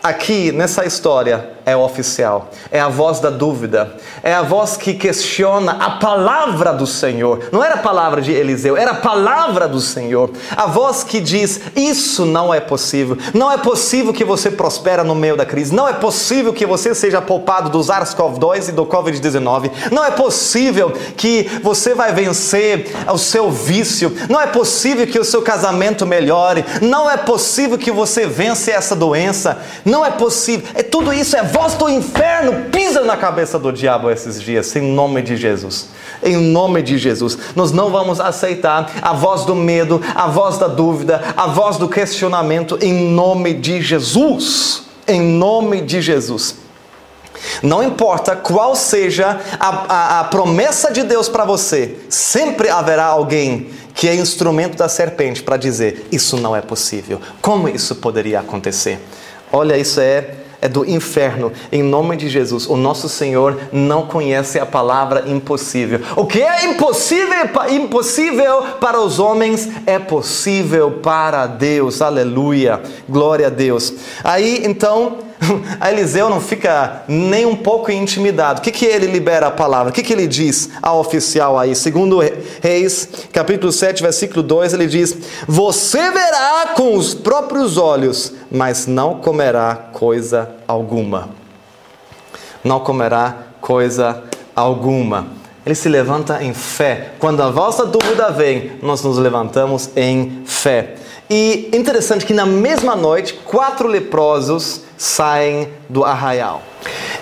aqui 0.03 0.51
nessa 0.53 0.87
história 0.87 1.56
é 1.67 1.77
oficial, 1.77 2.49
é 2.71 2.79
a 2.79 2.89
voz 2.89 3.19
da 3.19 3.29
dúvida, 3.29 3.97
é 4.23 4.33
a 4.33 4.43
voz 4.43 4.77
que 4.77 4.95
questiona 4.95 5.73
a 5.73 5.91
palavra 5.99 6.73
do 6.73 6.87
Senhor. 6.87 7.49
Não 7.51 7.63
era 7.63 7.75
a 7.75 7.79
palavra 7.79 8.23
de 8.23 8.31
Eliseu, 8.31 8.77
era 8.77 8.93
a 8.93 8.95
palavra 8.95 9.67
do 9.67 9.81
Senhor. 9.81 10.31
A 10.57 10.67
voz 10.67 11.03
que 11.03 11.21
diz: 11.21 11.61
Isso 11.75 12.25
não 12.25 12.55
é 12.55 12.61
possível. 12.61 13.19
Não 13.35 13.51
é 13.51 13.59
possível 13.59 14.13
que 14.13 14.25
você 14.25 14.49
prospere 14.49 15.03
no 15.03 15.17
meio 15.17 15.37
da 15.37 15.45
crise. 15.45 15.75
Não 15.75 15.89
é 15.89 15.93
possível 15.93 16.53
que 16.53 16.65
você 16.65 16.95
seja 16.95 17.21
poupado 17.21 17.69
do 17.69 17.81
SARS-CoV-2 17.81 18.69
e 18.69 18.73
do 18.73 18.87
Covid-19. 18.87 19.73
Não 19.91 20.05
é 20.05 20.13
possível 20.13 20.93
que 21.17 21.51
você 21.65 21.97
vai 21.97 22.13
vencer 22.13 22.95
o 23.13 23.19
seu 23.19 23.51
vício. 23.51 24.17
Não 24.31 24.41
é 24.41 24.47
possível 24.47 25.05
que 25.05 25.19
o 25.19 25.25
seu 25.25 25.43
casamento 25.43 26.07
melhore. 26.07 26.65
Não 26.81 27.11
é 27.11 27.17
possível 27.17 27.77
que 27.77 27.91
você 27.91 28.25
vença 28.25 28.71
essa 28.71 28.95
doença. 28.95 29.59
Não 29.85 30.07
é 30.07 30.13
possível. 30.13 30.69
É 30.73 30.85
tudo 30.85 31.13
isso 31.13 31.37
é 31.37 31.56
voz 31.57 31.75
do 31.75 31.89
inferno 31.89 32.71
pisa 32.71 33.01
na 33.01 33.17
cabeça 33.17 33.59
do 33.59 33.73
diabo 33.73 34.11
esses 34.11 34.43
dias, 34.43 34.77
em 34.77 34.93
nome 34.93 35.23
de 35.23 35.39
Jesus. 35.39 35.89
Em 36.23 36.37
nome 36.37 36.83
de 36.83 36.99
Jesus, 36.99 37.39
nós 37.57 37.73
não 37.73 37.91
vamos 37.91 38.21
aceitar 38.21 38.91
a 39.01 39.15
voz 39.15 39.47
do 39.47 39.55
medo, 39.55 40.03
a 40.15 40.27
voz 40.27 40.59
da 40.59 40.69
dúvida, 40.69 41.23
a 41.35 41.47
voz 41.47 41.79
do 41.79 41.89
questionamento, 41.89 42.79
em 42.83 42.93
nome 43.09 43.55
de 43.55 43.81
Jesus. 43.81 44.83
Em 45.09 45.21
nome 45.23 45.81
de 45.81 46.03
Jesus. 46.03 46.57
Não 47.63 47.83
importa 47.83 48.37
qual 48.37 48.77
seja 48.77 49.41
a, 49.59 49.69
a, 49.69 50.21
a 50.21 50.25
promessa 50.25 50.93
de 50.93 51.05
Deus 51.05 51.27
para 51.27 51.47
você, 51.47 51.97
sempre 52.11 52.69
haverá 52.69 53.07
alguém 53.07 53.71
que 53.95 54.09
é 54.09 54.15
instrumento 54.15 54.77
da 54.77 54.91
serpente 54.91 55.43
para 55.43 55.57
dizer: 55.57 56.07
Isso 56.13 56.37
não 56.37 56.55
é 56.55 56.61
possível. 56.61 57.19
Como 57.41 57.67
isso 57.67 57.95
poderia 57.95 58.41
acontecer? 58.41 59.01
Olha, 59.53 59.77
isso 59.79 60.01
é 60.01 60.46
é 60.67 60.69
do 60.69 60.85
inferno. 60.85 61.53
Em 61.71 61.83
nome 61.83 62.17
de 62.17 62.29
Jesus, 62.29 62.67
o 62.67 62.77
nosso 62.77 63.09
Senhor 63.09 63.59
não 63.73 64.07
conhece 64.07 64.59
a 64.59 64.67
palavra 64.67 65.25
impossível. 65.27 66.01
O 66.17 66.27
que 66.27 66.43
é 66.43 66.65
impossível, 66.67 67.47
impossível 67.71 68.63
para 68.81 69.01
os 69.01 69.19
homens 69.19 69.69
é 69.87 69.99
possível 69.99 70.91
para 71.03 71.47
Deus. 71.47 72.03
Aleluia. 72.03 72.81
Glória 73.09 73.47
a 73.47 73.51
Deus. 73.51 73.95
Aí 74.25 74.63
então, 74.65 75.19
a 75.81 75.91
Eliseu 75.91 76.29
não 76.29 76.41
fica 76.41 77.03
nem 77.09 77.47
um 77.47 77.57
pouco 77.57 77.91
intimidado. 77.91 78.61
O 78.61 78.63
que, 78.63 78.71
que 78.71 78.85
ele 78.85 79.07
libera 79.07 79.49
a 79.49 79.51
palavra? 79.51 79.91
O 79.91 79.93
que, 79.93 80.03
que 80.03 80.13
ele 80.13 80.27
diz 80.27 80.71
ao 80.83 81.01
oficial 81.01 81.59
aí? 81.59 81.75
Segundo 81.75 82.21
Reis, 82.63 83.09
capítulo 83.33 83.73
7, 83.73 84.03
versículo 84.03 84.43
2, 84.43 84.75
ele 84.75 84.87
diz: 84.87 85.17
Você 85.47 86.11
verá 86.11 86.73
com 86.75 86.97
os 86.97 87.15
próprios 87.15 87.77
olhos, 87.77 88.33
mas 88.51 88.87
não 88.87 89.17
comerá 89.17 89.75
coisa 89.93 90.51
alguma. 90.67 91.31
Não 92.65 92.81
comerá 92.81 93.37
coisa 93.61 94.25
alguma. 94.55 95.29
Ele 95.65 95.75
se 95.75 95.89
levanta 95.89 96.43
em 96.43 96.55
fé. 96.55 97.13
Quando 97.19 97.43
a 97.43 97.51
vossa 97.51 97.85
dúvida 97.85 98.31
vem, 98.31 98.79
nós 98.83 99.03
nos 99.03 99.19
levantamos 99.19 99.91
em 99.97 100.43
fé. 100.47 100.95
E 101.29 101.71
interessante 101.73 102.25
que 102.25 102.33
na 102.33 102.47
mesma 102.47 102.95
noite, 102.95 103.35
quatro 103.45 103.89
leprosos 103.89 104.83
saem 104.97 105.69
do 105.89 106.05
arraial. 106.05 106.63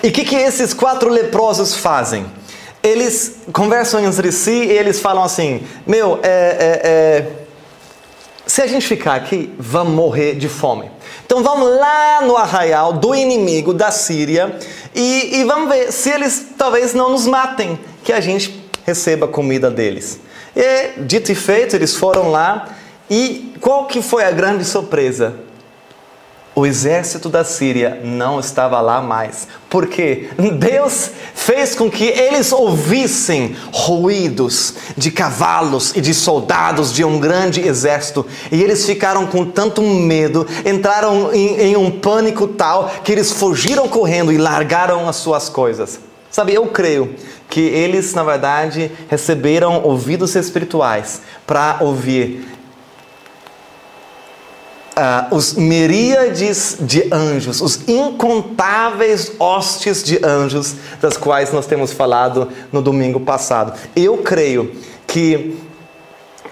E 0.03 0.09
o 0.09 0.11
que, 0.11 0.23
que 0.23 0.35
esses 0.35 0.73
quatro 0.73 1.09
leprosos 1.09 1.75
fazem? 1.75 2.25
Eles 2.83 3.37
conversam 3.51 3.99
entre 3.99 4.31
si 4.31 4.51
e 4.51 4.71
eles 4.71 4.99
falam 4.99 5.23
assim: 5.23 5.65
Meu, 5.87 6.19
é, 6.21 6.27
é, 6.29 6.81
é, 6.83 7.27
se 8.45 8.61
a 8.61 8.67
gente 8.67 8.85
ficar 8.85 9.15
aqui, 9.15 9.51
vamos 9.57 9.93
morrer 9.93 10.35
de 10.35 10.47
fome. 10.47 10.91
Então 11.25 11.41
vamos 11.41 11.67
lá 11.79 12.21
no 12.21 12.37
arraial 12.37 12.93
do 12.93 13.15
inimigo 13.15 13.73
da 13.73 13.89
Síria 13.89 14.55
e, 14.93 15.39
e 15.39 15.43
vamos 15.45 15.67
ver 15.67 15.91
se 15.91 16.11
eles 16.11 16.49
talvez 16.55 16.93
não 16.93 17.09
nos 17.09 17.25
matem, 17.25 17.79
que 18.03 18.13
a 18.13 18.21
gente 18.21 18.63
receba 18.85 19.27
comida 19.27 19.71
deles. 19.71 20.19
E 20.55 21.01
dito 21.01 21.31
e 21.31 21.35
feito, 21.35 21.75
eles 21.75 21.95
foram 21.95 22.29
lá 22.29 22.69
e 23.09 23.53
qual 23.61 23.85
que 23.85 24.01
foi 24.01 24.23
a 24.23 24.31
grande 24.31 24.65
surpresa? 24.65 25.35
O 26.55 26.65
exército 26.65 27.27
da 27.27 27.43
Síria 27.43 27.99
não 28.01 28.39
estava 28.39 28.79
lá 28.79 29.01
mais. 29.01 29.45
Porque 29.69 30.29
Deus 30.57 31.11
fez 31.33 31.75
com 31.75 31.91
que 31.91 32.05
eles 32.05 32.53
ouvissem 32.53 33.57
ruídos 33.73 34.75
de 34.95 35.11
cavalos 35.11 35.93
e 35.93 35.99
de 35.99 36.13
soldados 36.13 36.93
de 36.93 37.03
um 37.03 37.19
grande 37.19 37.59
exército. 37.59 38.25
E 38.49 38.63
eles 38.63 38.85
ficaram 38.85 39.27
com 39.27 39.43
tanto 39.43 39.81
medo, 39.81 40.47
entraram 40.65 41.33
em, 41.33 41.59
em 41.59 41.75
um 41.75 41.91
pânico 41.91 42.47
tal 42.47 42.89
que 43.03 43.11
eles 43.11 43.33
fugiram 43.33 43.89
correndo 43.89 44.31
e 44.31 44.37
largaram 44.37 45.09
as 45.09 45.17
suas 45.17 45.49
coisas. 45.49 45.99
Sabe, 46.31 46.53
eu 46.53 46.67
creio 46.67 47.15
que 47.49 47.59
eles, 47.59 48.13
na 48.13 48.23
verdade, 48.23 48.89
receberam 49.09 49.83
ouvidos 49.83 50.35
espirituais 50.35 51.21
para 51.45 51.77
ouvir 51.81 52.55
uh, 54.97 55.35
os 55.35 55.53
miríades 55.53 56.77
de 56.79 57.07
anjos, 57.11 57.61
os 57.61 57.87
incontáveis 57.87 59.31
hostes 59.39 60.03
de 60.03 60.23
anjos, 60.25 60.75
das 61.01 61.17
quais 61.17 61.51
nós 61.51 61.65
temos 61.65 61.91
falado 61.91 62.49
no 62.71 62.81
domingo 62.81 63.19
passado. 63.19 63.77
Eu 63.95 64.17
creio 64.19 64.75
que 65.05 65.57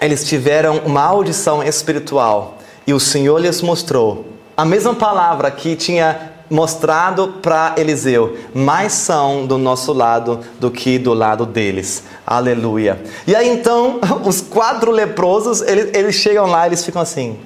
eles 0.00 0.24
tiveram 0.24 0.78
uma 0.84 1.02
audição 1.02 1.62
espiritual 1.62 2.58
e 2.86 2.92
o 2.92 3.00
Senhor 3.00 3.38
lhes 3.40 3.62
mostrou 3.62 4.26
a 4.56 4.64
mesma 4.64 4.94
palavra 4.94 5.50
que 5.50 5.74
tinha 5.74 6.32
mostrado 6.48 7.34
para 7.42 7.74
Eliseu, 7.76 8.36
mais 8.54 8.92
são 8.92 9.46
do 9.46 9.58
nosso 9.58 9.92
lado 9.92 10.40
do 10.60 10.70
que 10.70 10.98
do 10.98 11.12
lado 11.12 11.44
deles. 11.44 12.04
Aleluia. 12.24 13.02
E 13.26 13.34
aí 13.34 13.48
então, 13.48 13.98
os 14.24 14.40
quatro 14.40 14.90
leprosos, 14.90 15.62
eles, 15.62 15.90
eles 15.92 16.14
chegam 16.14 16.46
lá, 16.46 16.66
eles 16.66 16.84
ficam 16.84 17.02
assim: 17.02 17.36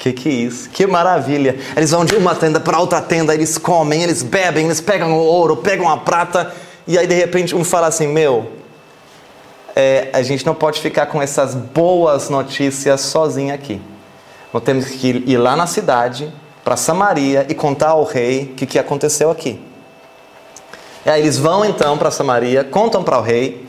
que 0.00 0.14
que 0.14 0.28
é 0.30 0.32
isso? 0.32 0.70
Que 0.70 0.86
maravilha! 0.86 1.58
Eles 1.76 1.90
vão 1.90 2.06
de 2.06 2.16
uma 2.16 2.34
tenda 2.34 2.58
para 2.58 2.80
outra 2.80 3.02
tenda, 3.02 3.34
eles 3.34 3.58
comem, 3.58 4.02
eles 4.02 4.22
bebem, 4.22 4.64
eles 4.64 4.80
pegam 4.80 5.12
o 5.12 5.18
ouro, 5.18 5.58
pegam 5.58 5.90
a 5.90 5.98
prata, 5.98 6.54
e 6.86 6.96
aí 6.96 7.06
de 7.06 7.14
repente 7.14 7.54
um 7.54 7.62
fala 7.62 7.88
assim: 7.88 8.06
Meu, 8.06 8.50
é, 9.76 10.08
a 10.14 10.22
gente 10.22 10.46
não 10.46 10.54
pode 10.54 10.80
ficar 10.80 11.04
com 11.04 11.20
essas 11.20 11.54
boas 11.54 12.30
notícias 12.30 13.02
sozinho 13.02 13.54
aqui. 13.54 13.78
Nós 14.54 14.62
temos 14.62 14.86
que 14.86 15.22
ir 15.26 15.36
lá 15.36 15.54
na 15.54 15.66
cidade, 15.66 16.32
para 16.64 16.78
Samaria, 16.78 17.44
e 17.50 17.54
contar 17.54 17.90
ao 17.90 18.04
rei 18.04 18.44
o 18.44 18.54
que, 18.54 18.64
que 18.64 18.78
aconteceu 18.78 19.30
aqui. 19.30 19.60
E 21.04 21.10
aí 21.10 21.20
eles 21.20 21.36
vão 21.36 21.62
então 21.62 21.98
para 21.98 22.10
Samaria, 22.10 22.64
contam 22.64 23.04
para 23.04 23.18
o 23.18 23.22
rei, 23.22 23.66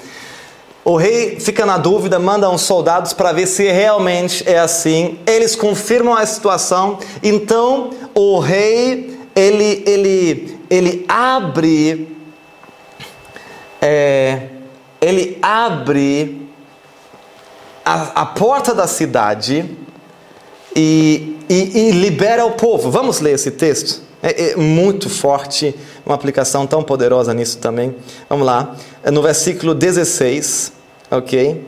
o 0.83 0.95
rei 0.95 1.39
fica 1.39 1.65
na 1.65 1.77
dúvida, 1.77 2.17
manda 2.17 2.49
uns 2.49 2.61
soldados 2.61 3.13
para 3.13 3.31
ver 3.31 3.47
se 3.47 3.69
realmente 3.71 4.43
é 4.49 4.57
assim. 4.57 5.19
Eles 5.27 5.55
confirmam 5.55 6.15
a 6.15 6.25
situação. 6.25 6.97
Então 7.21 7.91
o 8.15 8.39
rei 8.39 9.19
ele 9.35 9.83
ele 9.85 10.59
ele 10.69 11.05
abre 11.07 12.17
é, 13.79 14.47
ele 14.99 15.37
abre 15.41 16.49
a, 17.83 18.21
a, 18.21 18.25
porta 18.25 18.75
da 18.75 18.85
cidade 18.85 19.65
e, 20.75 21.37
e, 21.49 21.87
e, 21.87 21.91
libera 21.91 22.45
o 22.45 22.51
povo. 22.51 22.91
Vamos 22.91 23.19
ler 23.19 23.33
esse 23.33 23.51
texto? 23.51 24.03
É, 24.21 24.51
é 24.51 24.55
muito 24.55 25.09
forte, 25.09 25.75
uma 26.11 26.15
aplicação 26.15 26.67
tão 26.67 26.83
poderosa 26.83 27.33
nisso 27.33 27.57
também. 27.57 27.95
Vamos 28.29 28.45
lá, 28.45 28.75
é 29.03 29.09
no 29.09 29.21
versículo 29.21 29.73
16, 29.73 30.73
ok? 31.09 31.67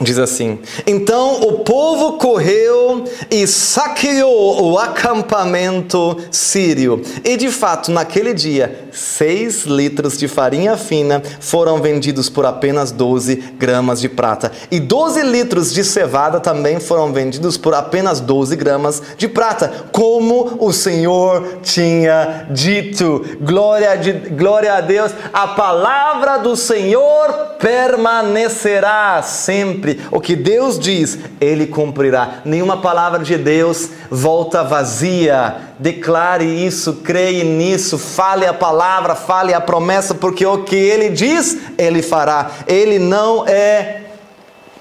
Diz 0.00 0.18
assim: 0.18 0.58
Então 0.86 1.42
o 1.42 1.58
povo 1.58 2.14
correu 2.14 3.04
e 3.30 3.46
saqueou 3.46 4.70
o 4.70 4.78
acampamento 4.78 6.16
sírio. 6.30 7.02
E 7.22 7.36
de 7.36 7.50
fato, 7.50 7.90
naquele 7.90 8.32
dia, 8.32 8.88
seis 8.92 9.64
litros 9.64 10.18
de 10.18 10.28
farinha 10.28 10.76
fina 10.76 11.22
foram 11.40 11.80
vendidos 11.80 12.28
por 12.28 12.46
apenas 12.46 12.90
12 12.90 13.36
gramas 13.58 14.00
de 14.00 14.08
prata. 14.08 14.52
E 14.70 14.80
12 14.80 15.22
litros 15.22 15.72
de 15.72 15.84
cevada 15.84 16.40
também 16.40 16.80
foram 16.80 17.12
vendidos 17.12 17.56
por 17.56 17.74
apenas 17.74 18.20
12 18.20 18.56
gramas 18.56 19.02
de 19.16 19.28
prata, 19.28 19.86
como 19.92 20.56
o 20.58 20.72
Senhor 20.72 21.58
tinha 21.62 22.46
dito. 22.50 23.24
Glória, 23.40 23.96
de, 23.96 24.12
glória 24.12 24.74
a 24.74 24.80
Deus. 24.80 25.12
A 25.32 25.48
palavra 25.48 26.38
do 26.38 26.56
Senhor 26.56 27.56
permanecerá 27.58 29.22
sempre. 29.22 30.00
O 30.10 30.20
que 30.20 30.34
Deus 30.34 30.78
diz, 30.78 31.18
Ele 31.40 31.66
cumprirá. 31.66 32.40
Nenhuma 32.44 32.80
palavra 32.80 33.22
de 33.22 33.36
Deus 33.36 33.90
volta 34.10 34.62
vazia. 34.62 35.69
Declare 35.80 36.44
isso, 36.44 36.96
creia 36.96 37.42
nisso, 37.42 37.96
fale 37.96 38.44
a 38.44 38.52
palavra, 38.52 39.14
fale 39.14 39.54
a 39.54 39.60
promessa, 39.62 40.14
porque 40.14 40.44
o 40.44 40.62
que 40.62 40.76
Ele 40.76 41.08
diz, 41.08 41.56
Ele 41.78 42.02
fará. 42.02 42.50
Ele 42.66 42.98
não 42.98 43.48
é 43.48 44.02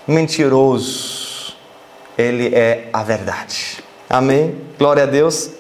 mentiroso. 0.06 1.56
Ele 2.18 2.54
é 2.54 2.90
a 2.92 3.02
verdade. 3.02 3.82
Amém? 4.10 4.58
Glória 4.78 5.04
a 5.04 5.06
Deus. 5.06 5.52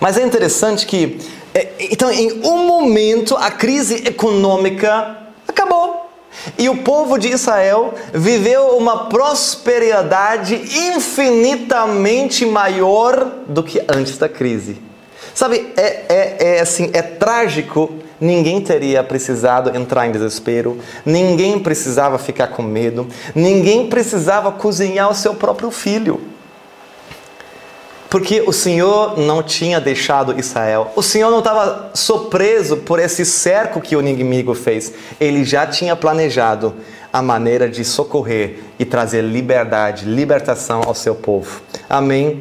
Mas 0.00 0.16
é 0.16 0.24
interessante 0.24 0.84
que, 0.84 1.20
é, 1.54 1.68
então, 1.78 2.10
em 2.10 2.40
um 2.44 2.66
momento, 2.66 3.36
a 3.36 3.52
crise 3.52 4.02
econômica. 4.04 5.23
E 6.58 6.68
o 6.68 6.78
povo 6.78 7.18
de 7.18 7.28
Israel 7.28 7.94
viveu 8.12 8.76
uma 8.76 9.08
prosperidade 9.08 10.54
infinitamente 10.54 12.44
maior 12.46 13.30
do 13.46 13.62
que 13.62 13.82
antes 13.88 14.18
da 14.18 14.28
crise. 14.28 14.80
Sabe, 15.34 15.72
é, 15.76 16.04
é, 16.08 16.36
é 16.56 16.60
assim, 16.60 16.90
é 16.92 17.02
trágico. 17.02 17.92
Ninguém 18.20 18.60
teria 18.60 19.02
precisado 19.02 19.76
entrar 19.76 20.06
em 20.06 20.12
desespero, 20.12 20.78
ninguém 21.04 21.58
precisava 21.58 22.16
ficar 22.16 22.46
com 22.46 22.62
medo, 22.62 23.08
ninguém 23.34 23.88
precisava 23.88 24.52
cozinhar 24.52 25.10
o 25.10 25.14
seu 25.14 25.34
próprio 25.34 25.70
filho. 25.70 26.20
Porque 28.14 28.44
o 28.46 28.52
Senhor 28.52 29.18
não 29.18 29.42
tinha 29.42 29.80
deixado 29.80 30.38
Israel. 30.38 30.92
O 30.94 31.02
Senhor 31.02 31.32
não 31.32 31.40
estava 31.40 31.90
surpreso 31.94 32.76
por 32.76 33.00
esse 33.00 33.24
cerco 33.24 33.80
que 33.80 33.96
o 33.96 34.00
inimigo 34.00 34.54
fez. 34.54 34.92
Ele 35.20 35.42
já 35.42 35.66
tinha 35.66 35.96
planejado 35.96 36.76
a 37.12 37.20
maneira 37.20 37.68
de 37.68 37.84
socorrer 37.84 38.60
e 38.78 38.84
trazer 38.84 39.20
liberdade, 39.22 40.04
libertação 40.04 40.82
ao 40.86 40.94
seu 40.94 41.16
povo. 41.16 41.60
Amém? 41.90 42.40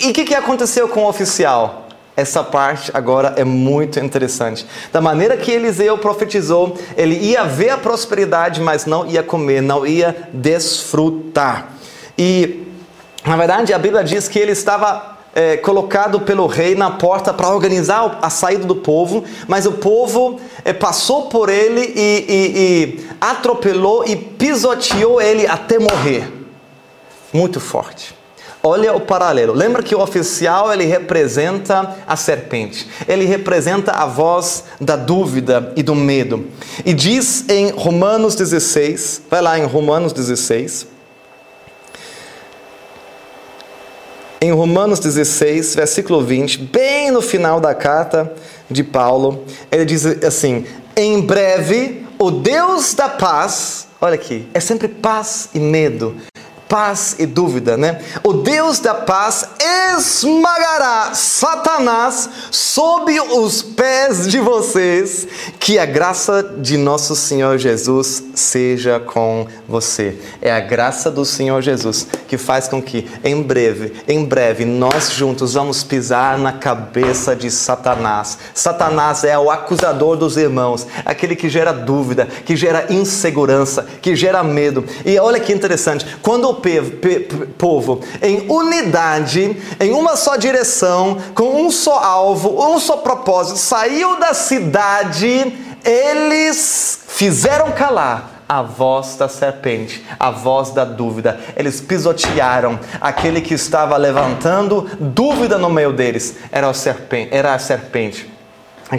E 0.00 0.08
o 0.08 0.12
que, 0.14 0.24
que 0.24 0.34
aconteceu 0.34 0.88
com 0.88 1.00
o 1.02 1.08
oficial? 1.10 1.86
Essa 2.16 2.42
parte 2.42 2.90
agora 2.94 3.34
é 3.36 3.44
muito 3.44 4.00
interessante. 4.00 4.66
Da 4.90 5.02
maneira 5.02 5.36
que 5.36 5.52
Eliseu 5.52 5.98
profetizou, 5.98 6.78
ele 6.96 7.16
ia 7.16 7.44
ver 7.44 7.68
a 7.68 7.76
prosperidade, 7.76 8.58
mas 8.58 8.86
não 8.86 9.06
ia 9.06 9.22
comer, 9.22 9.60
não 9.60 9.86
ia 9.86 10.16
desfrutar. 10.32 11.74
E, 12.16 12.64
na 13.24 13.36
verdade, 13.36 13.72
a 13.72 13.78
Bíblia 13.78 14.04
diz 14.04 14.28
que 14.28 14.38
ele 14.38 14.52
estava 14.52 15.14
é, 15.34 15.56
colocado 15.56 16.20
pelo 16.20 16.46
rei 16.46 16.74
na 16.74 16.90
porta 16.90 17.32
para 17.32 17.48
organizar 17.48 18.18
a 18.22 18.30
saída 18.30 18.64
do 18.64 18.76
povo, 18.76 19.24
mas 19.48 19.66
o 19.66 19.72
povo 19.72 20.38
é, 20.64 20.72
passou 20.72 21.28
por 21.28 21.48
ele 21.48 21.80
e, 21.80 22.24
e, 22.28 22.56
e 22.56 23.06
atropelou 23.20 24.04
e 24.06 24.14
pisoteou 24.14 25.20
ele 25.20 25.46
até 25.46 25.78
morrer. 25.78 26.30
Muito 27.32 27.58
forte. 27.58 28.14
Olha 28.62 28.94
o 28.94 29.00
paralelo. 29.00 29.52
Lembra 29.52 29.82
que 29.82 29.94
o 29.94 30.00
oficial 30.00 30.72
ele 30.72 30.84
representa 30.84 31.96
a 32.06 32.16
serpente. 32.16 32.88
Ele 33.06 33.26
representa 33.26 33.92
a 33.92 34.06
voz 34.06 34.64
da 34.80 34.96
dúvida 34.96 35.72
e 35.76 35.82
do 35.82 35.94
medo. 35.94 36.46
E 36.82 36.94
diz 36.94 37.46
em 37.48 37.70
Romanos 37.70 38.34
16, 38.34 39.22
vai 39.28 39.42
lá 39.42 39.58
em 39.58 39.64
Romanos 39.64 40.14
16. 40.14 40.93
Em 44.44 44.50
Romanos 44.50 45.00
16, 45.00 45.74
versículo 45.74 46.22
20, 46.22 46.58
bem 46.64 47.10
no 47.10 47.22
final 47.22 47.58
da 47.58 47.74
carta 47.74 48.30
de 48.70 48.84
Paulo, 48.84 49.42
ele 49.72 49.86
diz 49.86 50.04
assim: 50.22 50.66
Em 50.94 51.18
breve, 51.22 52.04
o 52.18 52.30
Deus 52.30 52.92
da 52.92 53.08
paz, 53.08 53.86
olha 53.98 54.16
aqui, 54.16 54.46
é 54.52 54.60
sempre 54.60 54.86
paz 54.86 55.48
e 55.54 55.58
medo 55.58 56.14
paz 56.68 57.16
e 57.18 57.26
dúvida, 57.26 57.76
né? 57.76 58.00
O 58.22 58.32
Deus 58.32 58.78
da 58.78 58.94
paz 58.94 59.48
esmagará 59.96 61.14
Satanás 61.14 62.28
sob 62.50 63.18
os 63.20 63.62
pés 63.62 64.28
de 64.28 64.40
vocês. 64.40 65.26
Que 65.58 65.78
a 65.78 65.86
graça 65.86 66.42
de 66.58 66.76
nosso 66.76 67.14
Senhor 67.14 67.58
Jesus 67.58 68.22
seja 68.34 69.00
com 69.00 69.46
você. 69.68 70.18
É 70.40 70.52
a 70.52 70.60
graça 70.60 71.10
do 71.10 71.24
Senhor 71.24 71.62
Jesus 71.62 72.06
que 72.26 72.38
faz 72.38 72.68
com 72.68 72.82
que 72.82 73.08
em 73.22 73.42
breve, 73.42 73.92
em 74.08 74.24
breve, 74.24 74.64
nós 74.64 75.10
juntos 75.12 75.54
vamos 75.54 75.84
pisar 75.84 76.38
na 76.38 76.52
cabeça 76.52 77.34
de 77.34 77.50
Satanás. 77.50 78.38
Satanás 78.54 79.24
é 79.24 79.38
o 79.38 79.50
acusador 79.50 80.16
dos 80.16 80.36
irmãos, 80.36 80.86
aquele 81.04 81.36
que 81.36 81.48
gera 81.48 81.72
dúvida, 81.72 82.26
que 82.44 82.56
gera 82.56 82.86
insegurança, 82.90 83.86
que 84.02 84.16
gera 84.16 84.42
medo. 84.42 84.84
E 85.04 85.18
olha 85.18 85.40
que 85.40 85.52
interessante, 85.52 86.06
quando 86.22 86.53
povo 86.54 88.00
em 88.22 88.50
unidade, 88.50 89.56
em 89.80 89.92
uma 89.92 90.16
só 90.16 90.36
direção, 90.36 91.18
com 91.34 91.64
um 91.64 91.70
só 91.70 91.98
alvo, 91.98 92.74
um 92.74 92.78
só 92.78 92.98
propósito, 92.98 93.58
saiu 93.58 94.18
da 94.18 94.34
cidade, 94.34 95.52
eles 95.84 97.00
fizeram 97.08 97.72
calar 97.72 98.34
a 98.48 98.62
voz 98.62 99.16
da 99.16 99.28
serpente, 99.28 100.04
a 100.18 100.30
voz 100.30 100.70
da 100.70 100.84
dúvida. 100.84 101.40
Eles 101.56 101.80
pisotearam 101.80 102.78
aquele 103.00 103.40
que 103.40 103.54
estava 103.54 103.96
levantando 103.96 104.88
dúvida 105.00 105.58
no 105.58 105.70
meio 105.70 105.92
deles. 105.92 106.36
Era, 106.52 106.72
serpente, 106.74 107.34
era 107.34 107.54
a 107.54 107.58
serpente. 107.58 108.33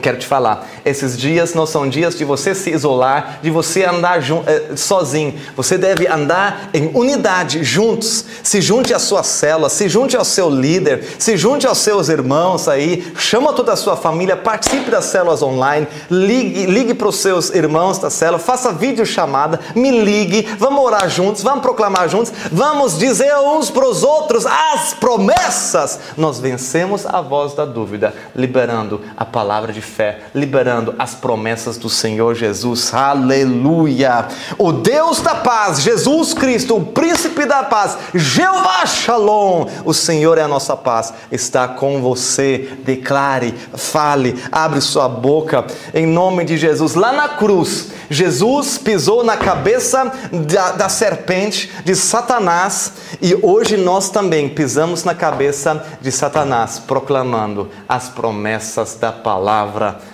Quero 0.01 0.17
te 0.17 0.25
falar, 0.25 0.67
esses 0.83 1.15
dias 1.17 1.53
não 1.53 1.65
são 1.65 1.87
dias 1.87 2.17
de 2.17 2.25
você 2.25 2.55
se 2.55 2.71
isolar, 2.71 3.39
de 3.41 3.51
você 3.51 3.85
andar 3.85 4.19
eh, 4.19 4.75
sozinho. 4.75 5.39
Você 5.55 5.77
deve 5.77 6.07
andar 6.07 6.69
em 6.73 6.89
unidade, 6.93 7.63
juntos. 7.63 8.25
Se 8.41 8.61
junte 8.61 8.93
à 8.95 8.99
sua 8.99 9.21
célula, 9.21 9.69
se 9.69 9.87
junte 9.87 10.17
ao 10.17 10.25
seu 10.25 10.49
líder, 10.49 11.05
se 11.19 11.37
junte 11.37 11.67
aos 11.67 11.77
seus 11.77 12.09
irmãos 12.09 12.67
aí, 12.67 13.13
chama 13.15 13.53
toda 13.53 13.73
a 13.73 13.75
sua 13.75 13.95
família, 13.95 14.35
participe 14.35 14.89
das 14.89 15.05
células 15.05 15.43
online, 15.43 15.87
ligue, 16.09 16.65
ligue 16.65 16.93
para 16.95 17.07
os 17.07 17.17
seus 17.17 17.51
irmãos 17.51 17.99
da 17.99 18.09
célula, 18.09 18.39
faça 18.39 18.73
vídeo 18.73 19.05
chamada, 19.05 19.59
me 19.75 20.03
ligue, 20.03 20.47
vamos 20.57 20.83
orar 20.83 21.07
juntos, 21.09 21.43
vamos 21.43 21.61
proclamar 21.61 22.09
juntos, 22.09 22.33
vamos 22.51 22.97
dizer 22.97 23.35
uns 23.37 23.69
para 23.69 23.87
os 23.87 24.03
outros 24.03 24.45
as 24.47 24.95
promessas. 24.95 25.99
Nós 26.17 26.39
vencemos 26.39 27.05
a 27.05 27.21
voz 27.21 27.53
da 27.53 27.65
dúvida, 27.65 28.13
liberando 28.35 28.99
a 29.15 29.23
palavra 29.23 29.74
de 29.75 29.81
fé, 29.81 30.19
liberando 30.33 30.95
as 30.97 31.13
promessas 31.13 31.77
do 31.77 31.89
Senhor 31.89 32.33
Jesus. 32.33 32.93
Aleluia! 32.93 34.27
O 34.57 34.71
Deus 34.71 35.19
da 35.19 35.35
paz, 35.35 35.81
Jesus 35.81 36.33
Cristo, 36.33 36.77
o 36.77 36.85
príncipe 36.85 37.45
da 37.45 37.63
paz, 37.63 37.97
Jeová 38.13 38.85
Shalom, 38.85 39.67
o 39.83 39.93
Senhor 39.93 40.37
é 40.37 40.43
a 40.43 40.47
nossa 40.47 40.77
paz, 40.77 41.13
está 41.29 41.67
com 41.67 42.01
você. 42.01 42.77
Declare, 42.85 43.53
fale, 43.75 44.41
abre 44.51 44.79
sua 44.79 45.09
boca 45.09 45.65
em 45.93 46.07
nome 46.07 46.45
de 46.45 46.57
Jesus. 46.57 46.95
Lá 46.95 47.11
na 47.11 47.29
cruz, 47.29 47.89
Jesus 48.09 48.77
pisou 48.77 49.23
na 49.23 49.35
cabeça 49.35 50.11
da, 50.31 50.71
da 50.71 50.89
serpente 50.89 51.71
de 51.83 51.95
Satanás 51.95 52.93
e 53.21 53.37
hoje 53.41 53.75
nós 53.75 54.09
também 54.09 54.47
pisamos 54.47 55.03
na 55.03 55.13
cabeça 55.13 55.83
de 55.99 56.11
Satanás, 56.11 56.79
proclamando 56.79 57.69
as 57.89 58.09
promessas 58.09 58.95
da 58.95 59.11
palavra. 59.11 59.64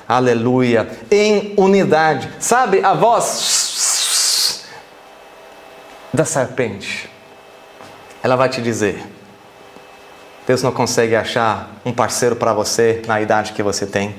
Aleluia. 0.08 0.90
Em 1.10 1.54
unidade. 1.58 2.30
Sabe 2.40 2.84
a 2.84 2.94
voz 2.94 4.64
da 6.14 6.26
serpente? 6.26 7.10
Ela 8.24 8.36
vai 8.36 8.50
te 8.50 8.62
dizer: 8.62 9.04
Deus 10.46 10.62
não 10.62 10.72
consegue 10.72 11.16
achar 11.16 11.70
um 11.86 11.92
parceiro 11.94 12.36
para 12.36 12.54
você 12.54 13.02
na 13.08 13.22
idade 13.22 13.54
que 13.54 13.64
você 13.64 13.86
tem. 13.86 14.16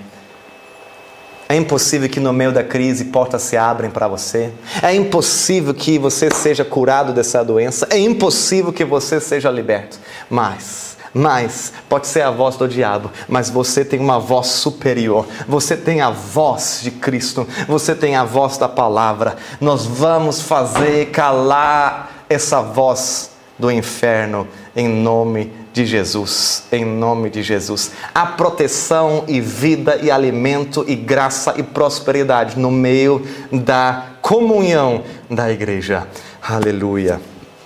É 1.52 1.54
impossível 1.54 2.08
que 2.08 2.18
no 2.18 2.32
meio 2.32 2.50
da 2.50 2.64
crise 2.64 3.04
portas 3.04 3.42
se 3.42 3.58
abrem 3.58 3.90
para 3.90 4.08
você. 4.08 4.50
É 4.82 4.94
impossível 4.94 5.74
que 5.74 5.98
você 5.98 6.30
seja 6.30 6.64
curado 6.64 7.12
dessa 7.12 7.44
doença. 7.44 7.86
É 7.90 7.98
impossível 7.98 8.72
que 8.72 8.86
você 8.86 9.20
seja 9.20 9.50
liberto. 9.50 9.98
Mas, 10.30 10.91
mas, 11.14 11.72
pode 11.88 12.06
ser 12.06 12.22
a 12.22 12.30
voz 12.30 12.56
do 12.56 12.66
diabo, 12.66 13.10
mas 13.28 13.50
você 13.50 13.84
tem 13.84 14.00
uma 14.00 14.18
voz 14.18 14.46
superior. 14.46 15.26
Você 15.46 15.76
tem 15.76 16.00
a 16.00 16.10
voz 16.10 16.80
de 16.82 16.90
Cristo. 16.90 17.46
Você 17.68 17.94
tem 17.94 18.16
a 18.16 18.24
voz 18.24 18.56
da 18.56 18.68
palavra. 18.68 19.36
Nós 19.60 19.84
vamos 19.84 20.40
fazer 20.40 21.10
calar 21.10 22.24
essa 22.30 22.62
voz 22.62 23.30
do 23.58 23.70
inferno 23.70 24.48
em 24.74 24.88
nome 24.88 25.52
de 25.72 25.84
Jesus, 25.84 26.64
em 26.72 26.84
nome 26.84 27.28
de 27.28 27.42
Jesus. 27.42 27.92
A 28.14 28.26
proteção 28.26 29.24
e 29.28 29.40
vida 29.40 29.96
e 30.02 30.10
alimento 30.10 30.84
e 30.88 30.94
graça 30.94 31.54
e 31.58 31.62
prosperidade 31.62 32.58
no 32.58 32.70
meio 32.70 33.26
da 33.50 34.06
comunhão 34.22 35.02
da 35.30 35.50
igreja. 35.50 36.06
Aleluia. 36.40 37.20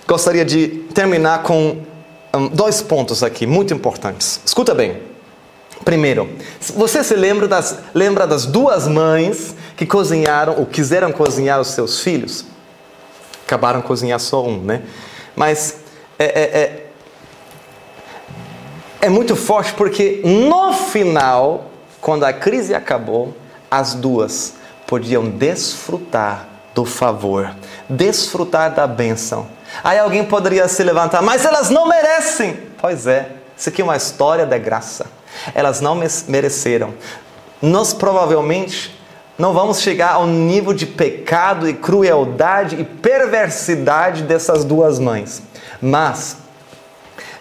Gostaria 0.05 0.45
de 0.45 0.67
terminar 0.93 1.43
com 1.43 1.86
um, 2.33 2.47
dois 2.47 2.81
pontos 2.81 3.23
aqui 3.23 3.45
muito 3.45 3.73
importantes. 3.73 4.41
Escuta 4.45 4.73
bem. 4.73 5.01
Primeiro, 5.85 6.29
você 6.75 7.03
se 7.03 7.15
lembra 7.15 7.47
das, 7.47 7.79
lembra 7.93 8.25
das 8.25 8.45
duas 8.45 8.87
mães 8.87 9.55
que 9.75 9.85
cozinharam 9.85 10.57
ou 10.57 10.65
quiseram 10.65 11.11
cozinhar 11.11 11.61
os 11.61 11.67
seus 11.67 12.01
filhos? 12.01 12.45
Acabaram 13.45 13.81
cozinhar 13.81 14.19
só 14.19 14.43
um, 14.45 14.61
né? 14.61 14.81
Mas 15.35 15.77
é, 16.19 16.25
é, 16.25 16.59
é 16.59 16.87
é 18.99 19.09
muito 19.09 19.35
forte 19.35 19.73
porque 19.73 20.21
no 20.23 20.73
final, 20.73 21.71
quando 22.01 22.23
a 22.23 22.33
crise 22.33 22.73
acabou, 22.73 23.35
as 23.69 23.93
duas 23.93 24.55
podiam 24.85 25.29
desfrutar 25.29 26.47
do 26.73 26.83
favor, 26.83 27.55
desfrutar 27.89 28.73
da 28.73 28.87
bênção. 28.87 29.47
Aí 29.83 29.99
alguém 29.99 30.23
poderia 30.23 30.67
se 30.67 30.83
levantar, 30.83 31.21
mas 31.21 31.45
elas 31.45 31.69
não 31.69 31.87
merecem. 31.87 32.59
Pois 32.79 33.07
é, 33.07 33.29
isso 33.57 33.69
aqui 33.69 33.81
é 33.81 33.83
uma 33.83 33.97
história 33.97 34.45
da 34.45 34.57
graça. 34.57 35.07
Elas 35.53 35.81
não 35.81 35.99
mereceram. 36.27 36.93
Nós 37.61 37.93
provavelmente 37.93 38.97
não 39.37 39.53
vamos 39.53 39.81
chegar 39.81 40.13
ao 40.13 40.25
nível 40.25 40.73
de 40.73 40.85
pecado 40.85 41.69
e 41.69 41.73
crueldade 41.73 42.75
e 42.79 42.83
perversidade 42.83 44.23
dessas 44.23 44.63
duas 44.63 44.97
mães. 44.97 45.41
Mas 45.81 46.37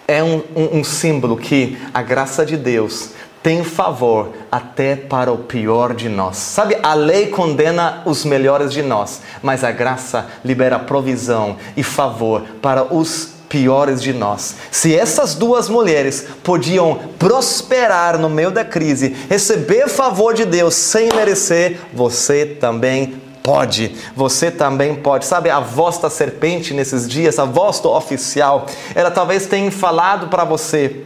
é 0.06 0.22
um, 0.22 0.42
um, 0.54 0.78
um 0.78 0.84
símbolo 0.84 1.36
que 1.36 1.78
a 1.92 2.02
graça 2.02 2.44
de 2.44 2.56
Deus 2.56 3.10
tem 3.46 3.62
favor 3.62 4.32
até 4.50 4.96
para 4.96 5.30
o 5.30 5.38
pior 5.38 5.94
de 5.94 6.08
nós. 6.08 6.36
Sabe, 6.36 6.76
a 6.82 6.94
lei 6.94 7.28
condena 7.28 8.02
os 8.04 8.24
melhores 8.24 8.72
de 8.72 8.82
nós, 8.82 9.20
mas 9.40 9.62
a 9.62 9.70
graça 9.70 10.26
libera 10.44 10.80
provisão 10.80 11.56
e 11.76 11.82
favor 11.84 12.42
para 12.60 12.92
os 12.92 13.34
piores 13.48 14.02
de 14.02 14.12
nós. 14.12 14.56
Se 14.72 14.96
essas 14.96 15.36
duas 15.36 15.68
mulheres 15.68 16.26
podiam 16.42 16.98
prosperar 17.20 18.18
no 18.18 18.28
meio 18.28 18.50
da 18.50 18.64
crise, 18.64 19.14
receber 19.30 19.86
favor 19.86 20.34
de 20.34 20.44
Deus 20.44 20.74
sem 20.74 21.08
merecer, 21.14 21.78
você 21.94 22.44
também 22.46 23.22
pode, 23.44 23.94
você 24.16 24.50
também 24.50 24.96
pode. 24.96 25.24
Sabe, 25.24 25.50
a 25.50 25.60
voz 25.60 25.98
da 25.98 26.10
serpente 26.10 26.74
nesses 26.74 27.08
dias, 27.08 27.38
a 27.38 27.44
voz 27.44 27.78
do 27.78 27.92
oficial, 27.92 28.66
ela 28.92 29.12
talvez 29.12 29.46
tenha 29.46 29.70
falado 29.70 30.26
para 30.26 30.42
você 30.42 31.04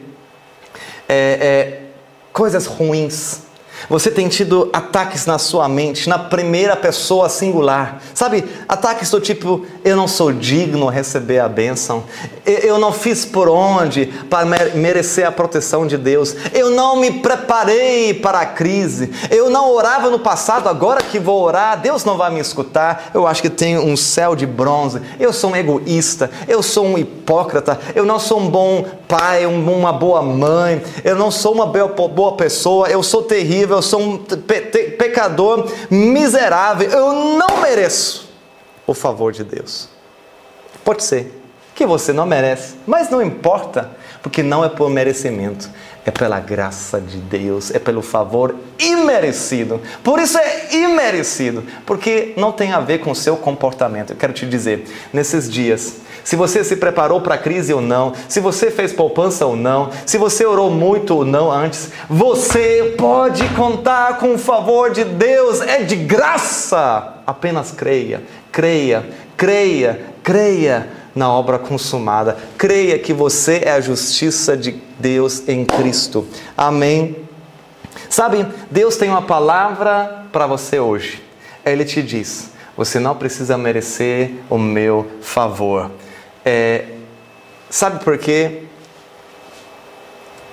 é, 1.06 1.12
é, 1.12 1.79
coisas 2.32 2.66
ruins 2.66 3.42
você 3.88 4.10
tem 4.10 4.28
tido 4.28 4.68
ataques 4.72 5.26
na 5.26 5.38
sua 5.38 5.68
mente, 5.68 6.08
na 6.08 6.18
primeira 6.18 6.76
pessoa 6.76 7.28
singular. 7.28 8.00
Sabe, 8.14 8.44
ataques 8.68 9.10
do 9.10 9.20
tipo: 9.20 9.64
eu 9.84 9.96
não 9.96 10.08
sou 10.08 10.32
digno 10.32 10.88
a 10.88 10.92
receber 10.92 11.38
a 11.38 11.48
bênção, 11.48 12.04
eu 12.44 12.78
não 12.78 12.92
fiz 12.92 13.24
por 13.24 13.48
onde 13.48 14.06
para 14.28 14.46
merecer 14.74 15.26
a 15.26 15.32
proteção 15.32 15.86
de 15.86 15.96
Deus, 15.96 16.34
eu 16.52 16.70
não 16.70 16.96
me 16.96 17.10
preparei 17.20 18.14
para 18.14 18.40
a 18.40 18.46
crise, 18.46 19.10
eu 19.30 19.48
não 19.50 19.70
orava 19.70 20.10
no 20.10 20.18
passado, 20.18 20.68
agora 20.68 21.02
que 21.02 21.18
vou 21.18 21.42
orar, 21.42 21.80
Deus 21.80 22.04
não 22.04 22.16
vai 22.16 22.30
me 22.30 22.40
escutar. 22.40 23.10
Eu 23.14 23.26
acho 23.26 23.42
que 23.42 23.50
tenho 23.50 23.82
um 23.82 23.96
céu 23.96 24.34
de 24.34 24.46
bronze, 24.46 25.00
eu 25.18 25.32
sou 25.32 25.50
um 25.50 25.56
egoísta, 25.56 26.30
eu 26.48 26.62
sou 26.62 26.84
um 26.84 26.98
hipócrita, 26.98 27.78
eu 27.94 28.04
não 28.04 28.18
sou 28.18 28.40
um 28.40 28.48
bom 28.48 28.84
pai, 29.06 29.46
uma 29.46 29.92
boa 29.92 30.22
mãe, 30.22 30.82
eu 31.04 31.16
não 31.16 31.30
sou 31.30 31.52
uma 31.52 31.66
boa 31.66 32.32
pessoa, 32.32 32.88
eu 32.88 33.02
sou 33.02 33.22
terrível 33.22 33.69
eu 33.72 33.82
sou 33.82 34.00
um 34.00 34.18
pecador 34.18 35.70
miserável, 35.90 36.90
eu 36.90 37.12
não 37.12 37.60
mereço 37.60 38.28
o 38.86 38.94
favor 38.94 39.32
de 39.32 39.44
Deus. 39.44 39.88
Pode 40.84 41.04
ser 41.04 41.40
que 41.74 41.86
você 41.86 42.12
não 42.12 42.26
merece, 42.26 42.74
mas 42.86 43.08
não 43.08 43.22
importa, 43.22 43.90
porque 44.22 44.42
não 44.42 44.64
é 44.64 44.68
por 44.68 44.90
merecimento, 44.90 45.70
é 46.04 46.10
pela 46.10 46.40
graça 46.40 47.00
de 47.00 47.16
Deus, 47.16 47.70
é 47.70 47.78
pelo 47.78 48.02
favor 48.02 48.54
imerecido. 48.78 49.80
Por 50.02 50.18
isso 50.18 50.36
é 50.38 50.74
imerecido, 50.74 51.64
porque 51.86 52.34
não 52.36 52.52
tem 52.52 52.72
a 52.72 52.80
ver 52.80 52.98
com 52.98 53.10
o 53.10 53.14
seu 53.14 53.36
comportamento. 53.36 54.10
Eu 54.10 54.16
quero 54.16 54.32
te 54.32 54.46
dizer, 54.46 54.84
nesses 55.12 55.50
dias, 55.50 55.96
se 56.30 56.36
você 56.36 56.62
se 56.62 56.76
preparou 56.76 57.20
para 57.20 57.34
a 57.34 57.38
crise 57.38 57.74
ou 57.74 57.80
não, 57.80 58.12
se 58.28 58.38
você 58.38 58.70
fez 58.70 58.92
poupança 58.92 59.44
ou 59.46 59.56
não, 59.56 59.90
se 60.06 60.16
você 60.16 60.46
orou 60.46 60.70
muito 60.70 61.16
ou 61.16 61.24
não 61.24 61.50
antes, 61.50 61.90
você 62.08 62.94
pode 62.96 63.42
contar 63.54 64.16
com 64.18 64.34
o 64.34 64.38
favor 64.38 64.92
de 64.92 65.02
Deus, 65.02 65.60
é 65.60 65.82
de 65.82 65.96
graça. 65.96 67.14
Apenas 67.26 67.72
creia, 67.72 68.22
creia, 68.52 69.10
creia, 69.36 70.02
creia 70.22 70.88
na 71.16 71.28
obra 71.28 71.58
consumada. 71.58 72.38
Creia 72.56 72.96
que 72.96 73.12
você 73.12 73.62
é 73.64 73.72
a 73.72 73.80
justiça 73.80 74.56
de 74.56 74.80
Deus 75.00 75.48
em 75.48 75.64
Cristo. 75.64 76.24
Amém. 76.56 77.16
Sabe, 78.08 78.46
Deus 78.70 78.96
tem 78.96 79.10
uma 79.10 79.22
palavra 79.22 80.26
para 80.30 80.46
você 80.46 80.78
hoje. 80.78 81.20
Ele 81.66 81.84
te 81.84 82.00
diz: 82.00 82.50
você 82.76 83.00
não 83.00 83.16
precisa 83.16 83.58
merecer 83.58 84.30
o 84.48 84.56
meu 84.56 85.10
favor. 85.20 85.90
É, 86.44 86.84
sabe 87.68 88.02
por 88.04 88.16
quê? 88.18 88.62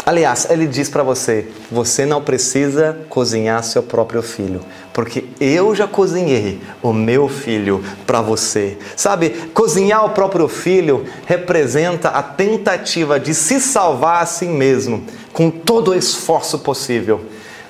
Aliás, 0.06 0.48
ele 0.50 0.68
diz 0.68 0.90
para 0.90 1.04
você: 1.04 1.48
você 1.70 2.06
não 2.06 2.22
precisa 2.22 2.98
cozinhar 3.10 3.62
seu 3.64 3.84
próprio 3.84 4.22
filho, 4.22 4.62
porque 4.94 5.26
eu 5.40 5.76
já 5.76 5.86
cozinhei 5.86 6.62
o 6.82 6.94
meu 6.94 7.28
filho 7.28 7.84
para 8.06 8.22
você. 8.22 8.78
Sabe, 8.96 9.30
cozinhar 9.54 10.06
o 10.06 10.12
próprio 10.12 10.48
filho 10.48 11.06
representa 11.26 12.10
a 12.10 12.24
tentativa 12.24 13.20
de 13.20 13.34
se 13.34 13.60
salvar 13.60 14.24
a 14.24 14.26
si 14.26 14.46
mesmo, 14.46 15.04
com 15.34 15.50
todo 15.50 15.92
o 15.92 15.96
esforço 15.96 16.60
possível 16.60 17.26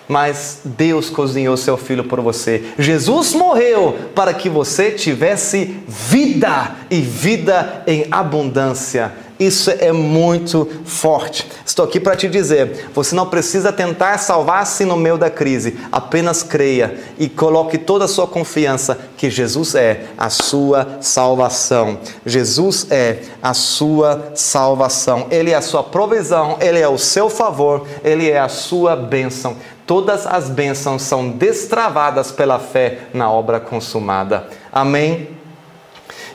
mas 0.08 0.60
Deus 0.64 1.10
cozinhou 1.10 1.58
seu 1.58 1.78
filho 1.78 2.04
por 2.04 2.22
você. 2.22 2.64
Jesus 2.80 3.34
morreu 3.34 3.96
para 4.16 4.34
que 4.34 4.50
você 4.50 4.92
tivesse 4.92 5.78
vida 5.88 6.76
e 6.90 7.02
vida 7.02 7.84
em 7.86 8.08
abundância. 8.10 9.28
Isso 9.40 9.70
é 9.70 9.92
muito 9.92 10.68
forte. 10.84 11.48
Estou 11.64 11.86
aqui 11.86 12.00
para 12.00 12.16
te 12.16 12.28
dizer: 12.28 12.90
você 12.94 13.14
não 13.14 13.28
precisa 13.28 13.72
tentar 13.72 14.18
salvar-se 14.18 14.84
no 14.84 14.98
meio 14.98 15.18
da 15.18 15.30
crise, 15.30 15.78
apenas 15.92 16.42
creia 16.42 16.98
e 17.20 17.30
coloque 17.30 17.78
toda 17.78 18.06
a 18.06 18.08
sua 18.08 18.26
confiança 18.26 18.98
que 19.16 19.30
Jesus 19.30 19.76
é 19.76 20.06
a 20.18 20.32
sua 20.32 20.98
salvação. 21.02 22.00
Jesus 22.26 22.88
é 22.90 23.20
a 23.42 23.54
sua 23.54 24.32
salvação, 24.34 25.28
Ele 25.30 25.52
é 25.52 25.56
a 25.56 25.62
sua 25.62 25.84
provisão, 25.84 26.58
Ele 26.60 26.80
é 26.80 26.88
o 26.88 26.98
seu 26.98 27.30
favor, 27.30 27.86
Ele 28.04 28.30
é 28.30 28.40
a 28.40 28.50
sua 28.50 28.96
bênção 28.96 29.56
todas 29.88 30.28
as 30.28 30.50
bênçãos 30.50 31.02
são 31.02 31.30
destravadas 31.30 32.30
pela 32.30 32.60
fé 32.60 33.08
na 33.14 33.32
obra 33.32 33.58
consumada. 33.58 34.50
Amém? 34.72 35.30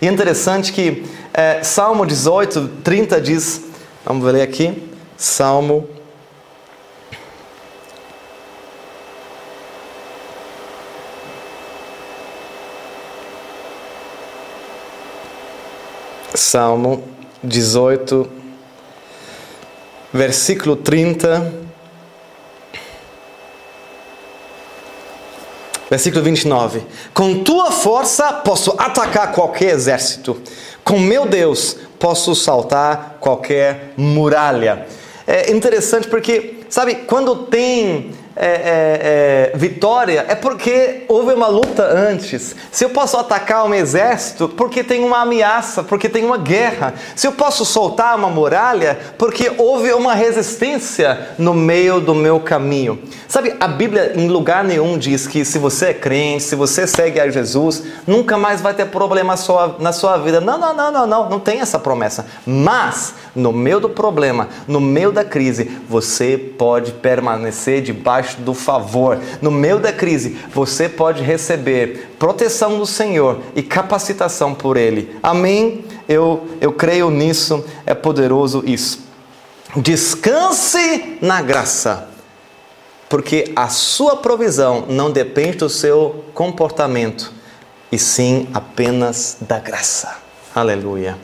E 0.00 0.08
é 0.08 0.10
interessante 0.10 0.72
que 0.72 1.04
é, 1.34 1.62
Salmo 1.62 2.06
18, 2.06 2.68
30 2.82 3.20
diz, 3.20 3.62
vamos 4.04 4.24
ler 4.24 4.42
aqui, 4.42 4.90
Salmo 5.18 5.86
Salmo 16.34 17.04
18, 17.44 18.28
versículo 20.12 20.76
30 20.76 21.71
Versículo 25.92 26.24
29. 26.24 26.80
Com 27.12 27.44
tua 27.44 27.70
força 27.70 28.32
posso 28.32 28.74
atacar 28.78 29.30
qualquer 29.30 29.74
exército. 29.74 30.40
Com 30.82 30.98
meu 30.98 31.26
Deus 31.26 31.76
posso 31.98 32.34
saltar 32.34 33.18
qualquer 33.20 33.92
muralha. 33.94 34.86
É 35.26 35.52
interessante 35.52 36.08
porque, 36.08 36.60
sabe, 36.70 36.94
quando 36.94 37.44
tem 37.44 38.10
é, 38.34 38.46
é, 38.46 39.50
é, 39.54 39.56
vitória 39.56 40.24
é 40.28 40.34
porque 40.34 41.04
houve 41.08 41.34
uma 41.34 41.48
luta 41.48 41.84
antes. 41.84 42.56
Se 42.70 42.84
eu 42.84 42.90
posso 42.90 43.16
atacar 43.16 43.64
um 43.64 43.74
exército, 43.74 44.48
porque 44.48 44.82
tem 44.82 45.04
uma 45.04 45.20
ameaça, 45.20 45.82
porque 45.82 46.08
tem 46.08 46.24
uma 46.24 46.38
guerra. 46.38 46.94
Se 47.14 47.26
eu 47.26 47.32
posso 47.32 47.64
soltar 47.64 48.16
uma 48.16 48.30
muralha, 48.30 48.98
porque 49.18 49.52
houve 49.58 49.92
uma 49.92 50.14
resistência 50.14 51.28
no 51.38 51.52
meio 51.52 52.00
do 52.00 52.14
meu 52.14 52.40
caminho. 52.40 52.98
Sabe, 53.28 53.54
a 53.60 53.68
Bíblia 53.68 54.12
em 54.14 54.28
lugar 54.28 54.64
nenhum 54.64 54.98
diz 54.98 55.26
que 55.26 55.44
se 55.44 55.58
você 55.58 55.86
é 55.86 55.94
crente, 55.94 56.44
se 56.44 56.54
você 56.54 56.86
segue 56.86 57.20
a 57.20 57.28
Jesus, 57.28 57.82
nunca 58.06 58.36
mais 58.36 58.60
vai 58.60 58.74
ter 58.74 58.86
problema 58.86 59.34
na 59.78 59.92
sua 59.92 60.16
vida. 60.18 60.40
Não, 60.40 60.58
não, 60.58 60.74
não, 60.74 60.92
não, 60.92 61.06
não, 61.06 61.30
não 61.30 61.40
tem 61.40 61.60
essa 61.60 61.78
promessa. 61.78 62.26
Mas, 62.46 63.14
no 63.34 63.52
meio 63.52 63.80
do 63.80 63.88
problema, 63.88 64.48
no 64.66 64.80
meio 64.80 65.12
da 65.12 65.24
crise, 65.24 65.70
você 65.88 66.36
pode 66.36 66.92
permanecer 66.92 67.82
debaixo 67.82 68.21
debaixo 68.22 68.40
do 68.40 68.54
favor. 68.54 69.20
No 69.40 69.50
meio 69.50 69.78
da 69.78 69.92
crise, 69.92 70.38
você 70.54 70.88
pode 70.88 71.22
receber 71.22 72.14
proteção 72.18 72.78
do 72.78 72.86
Senhor 72.86 73.40
e 73.54 73.62
capacitação 73.62 74.54
por 74.54 74.76
Ele. 74.76 75.16
Amém? 75.22 75.84
Eu, 76.08 76.46
eu 76.60 76.72
creio 76.72 77.10
nisso, 77.10 77.64
é 77.84 77.94
poderoso 77.94 78.62
isso. 78.64 79.00
Descanse 79.76 81.18
na 81.20 81.42
graça, 81.42 82.08
porque 83.08 83.52
a 83.56 83.68
sua 83.68 84.16
provisão 84.16 84.84
não 84.88 85.10
depende 85.10 85.58
do 85.58 85.68
seu 85.68 86.24
comportamento, 86.34 87.32
e 87.90 87.98
sim 87.98 88.48
apenas 88.54 89.38
da 89.40 89.58
graça. 89.58 90.16
Aleluia. 90.54 91.16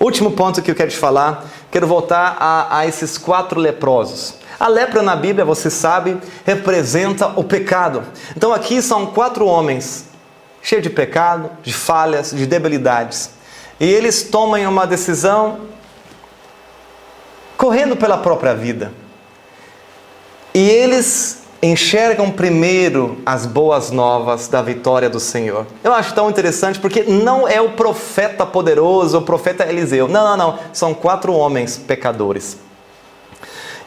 Último 0.00 0.30
ponto 0.30 0.62
que 0.62 0.70
eu 0.70 0.76
quero 0.76 0.90
te 0.90 0.96
falar, 0.96 1.44
quero 1.72 1.86
voltar 1.86 2.36
a, 2.38 2.78
a 2.78 2.86
esses 2.86 3.18
quatro 3.18 3.58
leprosos. 3.58 4.34
A 4.58 4.66
lepra 4.66 5.02
na 5.02 5.14
Bíblia, 5.14 5.44
você 5.44 5.70
sabe, 5.70 6.18
representa 6.44 7.28
o 7.36 7.44
pecado. 7.44 8.02
Então 8.36 8.52
aqui 8.52 8.82
são 8.82 9.06
quatro 9.06 9.46
homens, 9.46 10.06
cheios 10.60 10.82
de 10.82 10.90
pecado, 10.90 11.50
de 11.62 11.72
falhas, 11.72 12.32
de 12.32 12.44
debilidades. 12.44 13.30
E 13.78 13.84
eles 13.84 14.24
tomam 14.24 14.68
uma 14.68 14.86
decisão 14.86 15.60
correndo 17.56 17.96
pela 17.96 18.18
própria 18.18 18.54
vida. 18.54 18.92
E 20.52 20.68
eles 20.68 21.42
enxergam 21.62 22.30
primeiro 22.30 23.20
as 23.26 23.46
boas 23.46 23.90
novas 23.90 24.48
da 24.48 24.62
vitória 24.62 25.08
do 25.08 25.20
Senhor. 25.20 25.66
Eu 25.84 25.92
acho 25.92 26.14
tão 26.14 26.30
interessante 26.30 26.78
porque 26.80 27.02
não 27.02 27.46
é 27.46 27.60
o 27.60 27.70
profeta 27.70 28.44
poderoso, 28.44 29.18
o 29.18 29.22
profeta 29.22 29.64
Eliseu. 29.68 30.08
Não, 30.08 30.24
não, 30.24 30.36
não. 30.36 30.58
São 30.72 30.94
quatro 30.94 31.32
homens 31.32 31.76
pecadores. 31.76 32.58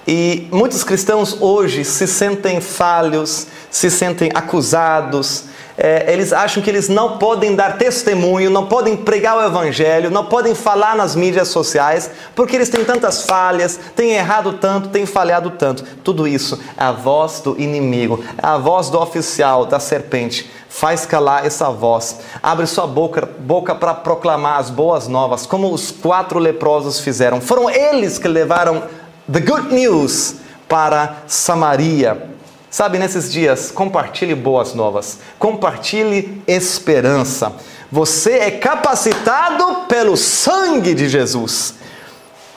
E 0.08 0.48
muitos 0.52 0.84
cristãos 0.84 1.38
hoje 1.40 1.86
se 1.86 2.08
sentem 2.08 2.60
falhos, 2.60 3.48
se 3.70 3.90
sentem 3.90 4.32
acusados, 4.34 5.46
é, 5.84 6.12
eles 6.14 6.34
acham 6.34 6.62
que 6.62 6.70
eles 6.70 6.90
não 6.90 7.18
podem 7.18 7.56
dar 7.56 7.78
testemunho, 7.78 8.52
não 8.52 8.68
podem 8.68 8.96
pregar 8.96 9.38
o 9.38 9.44
evangelho, 9.44 10.12
não 10.12 10.26
podem 10.26 10.54
falar 10.54 10.96
nas 10.96 11.16
mídias 11.16 11.48
sociais, 11.48 12.12
porque 12.36 12.56
eles 12.56 12.70
têm 12.70 12.84
tantas 12.84 13.26
falhas, 13.26 13.80
têm 13.96 14.12
errado 14.12 14.54
tanto, 14.54 14.90
têm 14.90 15.08
falhado 15.08 15.50
tanto. 15.50 15.84
Tudo 16.04 16.28
isso 16.28 16.60
é 16.78 16.84
a 16.84 16.92
voz 16.92 17.40
do 17.40 17.60
inimigo, 17.60 18.24
a 18.38 18.60
voz 18.60 18.92
do 18.92 19.00
oficial, 19.00 19.66
da 19.66 19.80
serpente. 19.80 20.52
Faz 20.70 21.06
calar 21.06 21.46
essa 21.46 21.70
voz. 21.70 22.20
Abre 22.44 22.68
sua 22.68 22.88
boca, 22.88 23.28
boca 23.40 23.76
para 23.76 23.94
proclamar 23.94 24.60
as 24.60 24.70
boas 24.70 25.08
novas, 25.08 25.46
como 25.46 25.74
os 25.74 25.92
quatro 25.92 26.40
leprosos 26.40 27.00
fizeram. 27.00 27.42
Foram 27.42 27.70
eles 27.70 28.18
que 28.18 28.28
levaram 28.28 28.84
the 29.32 29.40
good 29.40 29.74
news 29.74 30.36
para 30.68 31.24
Samaria. 31.28 32.30
Sabe, 32.70 32.98
nesses 32.98 33.32
dias, 33.32 33.70
compartilhe 33.70 34.34
boas 34.34 34.74
novas, 34.74 35.20
compartilhe 35.38 36.42
esperança. 36.48 37.54
Você 37.92 38.34
é 38.34 38.52
capacitado 38.52 39.88
pelo 39.90 40.16
sangue 40.16 40.94
de 40.94 41.10
Jesus. 41.10 41.76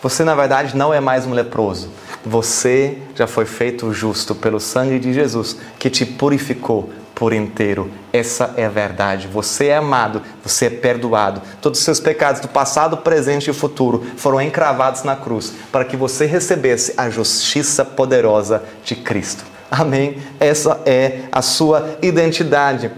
Você, 0.00 0.22
na 0.22 0.34
verdade, 0.34 0.76
não 0.76 0.94
é 0.94 1.00
mais 1.00 1.26
um 1.26 1.32
leproso. 1.32 1.90
Você 2.24 2.98
já 3.14 3.26
foi 3.26 3.44
feito 3.44 3.92
justo 3.92 4.34
pelo 4.34 4.60
sangue 4.60 4.98
de 5.00 5.12
Jesus, 5.12 5.56
que 5.78 5.90
te 5.90 6.06
purificou 6.06 6.90
por 7.14 7.32
inteiro. 7.32 7.90
Essa 8.12 8.52
é 8.56 8.64
a 8.64 8.68
verdade. 8.68 9.28
Você 9.28 9.66
é 9.66 9.76
amado, 9.76 10.20
você 10.42 10.66
é 10.66 10.70
perdoado. 10.70 11.40
Todos 11.60 11.78
os 11.78 11.84
seus 11.84 12.00
pecados 12.00 12.40
do 12.40 12.48
passado, 12.48 12.98
presente 12.98 13.50
e 13.50 13.54
futuro 13.54 14.04
foram 14.16 14.40
encravados 14.40 15.02
na 15.04 15.14
cruz 15.14 15.52
para 15.70 15.84
que 15.84 15.96
você 15.96 16.26
recebesse 16.26 16.94
a 16.96 17.08
justiça 17.08 17.84
poderosa 17.84 18.62
de 18.82 18.96
Cristo. 18.96 19.44
Amém? 19.70 20.22
Essa 20.40 20.80
é 20.84 21.22
a 21.30 21.40
sua 21.40 21.96
identidade. 22.02 22.90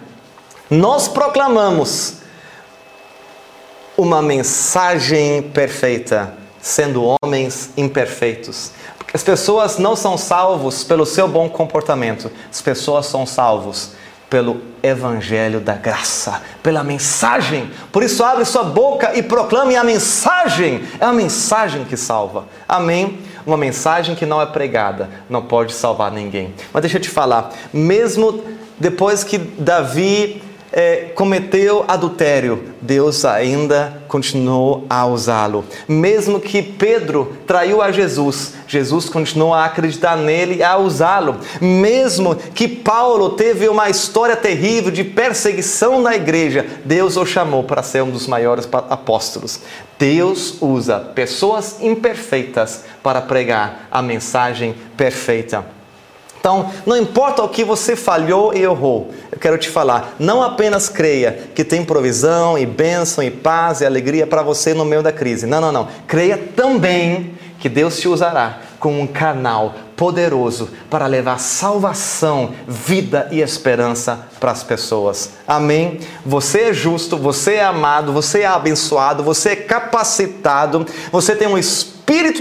Nós 0.70 1.06
proclamamos 1.08 2.14
uma 3.96 4.20
mensagem 4.20 5.42
perfeita, 5.42 6.34
sendo 6.60 7.16
homens 7.22 7.70
imperfeitos. 7.76 8.72
As 9.14 9.22
pessoas 9.22 9.78
não 9.78 9.96
são 9.96 10.18
salvos 10.18 10.84
pelo 10.84 11.06
seu 11.06 11.26
bom 11.26 11.48
comportamento, 11.48 12.30
as 12.50 12.60
pessoas 12.60 13.06
são 13.06 13.24
salvos 13.24 13.92
pelo 14.28 14.60
evangelho 14.82 15.60
da 15.60 15.74
graça, 15.74 16.42
pela 16.62 16.82
mensagem. 16.82 17.70
Por 17.92 18.02
isso 18.02 18.24
abre 18.24 18.44
sua 18.44 18.64
boca 18.64 19.16
e 19.16 19.22
proclame 19.22 19.76
a 19.76 19.84
mensagem. 19.84 20.84
É 21.00 21.04
a 21.04 21.12
mensagem 21.12 21.84
que 21.84 21.96
salva. 21.96 22.46
Amém. 22.68 23.20
Uma 23.46 23.56
mensagem 23.56 24.16
que 24.16 24.26
não 24.26 24.42
é 24.42 24.46
pregada 24.46 25.08
não 25.30 25.42
pode 25.42 25.72
salvar 25.72 26.10
ninguém. 26.10 26.52
Mas 26.72 26.82
deixa 26.82 26.96
eu 26.96 27.02
te 27.02 27.08
falar, 27.08 27.52
mesmo 27.72 28.42
depois 28.78 29.22
que 29.22 29.38
Davi 29.38 30.42
é, 30.78 31.10
cometeu 31.14 31.86
adultério, 31.88 32.74
Deus 32.82 33.24
ainda 33.24 34.02
continuou 34.08 34.84
a 34.90 35.06
usá-lo. 35.06 35.64
Mesmo 35.88 36.38
que 36.38 36.62
Pedro 36.62 37.34
traiu 37.46 37.80
a 37.80 37.90
Jesus, 37.90 38.52
Jesus 38.68 39.08
continuou 39.08 39.54
a 39.54 39.64
acreditar 39.64 40.18
nele 40.18 40.56
e 40.56 40.62
a 40.62 40.76
usá-lo. 40.76 41.38
Mesmo 41.62 42.36
que 42.36 42.68
Paulo 42.68 43.30
teve 43.30 43.70
uma 43.70 43.88
história 43.88 44.36
terrível 44.36 44.90
de 44.90 45.02
perseguição 45.02 46.02
na 46.02 46.14
igreja, 46.14 46.66
Deus 46.84 47.16
o 47.16 47.24
chamou 47.24 47.64
para 47.64 47.82
ser 47.82 48.02
um 48.02 48.10
dos 48.10 48.26
maiores 48.26 48.68
apóstolos. 48.90 49.60
Deus 49.98 50.60
usa 50.60 51.00
pessoas 51.00 51.78
imperfeitas 51.80 52.84
para 53.02 53.22
pregar 53.22 53.88
a 53.90 54.02
mensagem 54.02 54.74
perfeita. 54.94 55.75
Então, 56.46 56.70
não 56.86 56.96
importa 56.96 57.42
o 57.42 57.48
que 57.48 57.64
você 57.64 57.96
falhou 57.96 58.54
e 58.54 58.62
errou, 58.62 59.10
eu 59.32 59.36
quero 59.36 59.58
te 59.58 59.68
falar, 59.68 60.14
não 60.16 60.40
apenas 60.40 60.88
creia 60.88 61.48
que 61.52 61.64
tem 61.64 61.84
provisão 61.84 62.56
e 62.56 62.64
bênção 62.64 63.24
e 63.24 63.32
paz 63.32 63.80
e 63.80 63.84
alegria 63.84 64.28
para 64.28 64.44
você 64.44 64.72
no 64.72 64.84
meio 64.84 65.02
da 65.02 65.10
crise. 65.10 65.44
Não, 65.44 65.60
não, 65.60 65.72
não. 65.72 65.88
Creia 66.06 66.38
também 66.54 67.34
que 67.58 67.68
Deus 67.68 67.98
te 67.98 68.06
usará 68.06 68.60
como 68.78 69.00
um 69.00 69.08
canal 69.08 69.74
poderoso 69.96 70.70
para 70.88 71.08
levar 71.08 71.40
salvação, 71.40 72.52
vida 72.68 73.26
e 73.32 73.40
esperança 73.40 74.28
para 74.38 74.52
as 74.52 74.62
pessoas. 74.62 75.32
Amém? 75.48 75.98
Você 76.24 76.60
é 76.60 76.72
justo, 76.72 77.16
você 77.16 77.54
é 77.54 77.64
amado, 77.64 78.12
você 78.12 78.42
é 78.42 78.46
abençoado, 78.46 79.24
você 79.24 79.48
é 79.48 79.56
capacitado, 79.56 80.86
você 81.10 81.34
tem 81.34 81.48
um 81.48 81.58
Espírito 81.58 81.95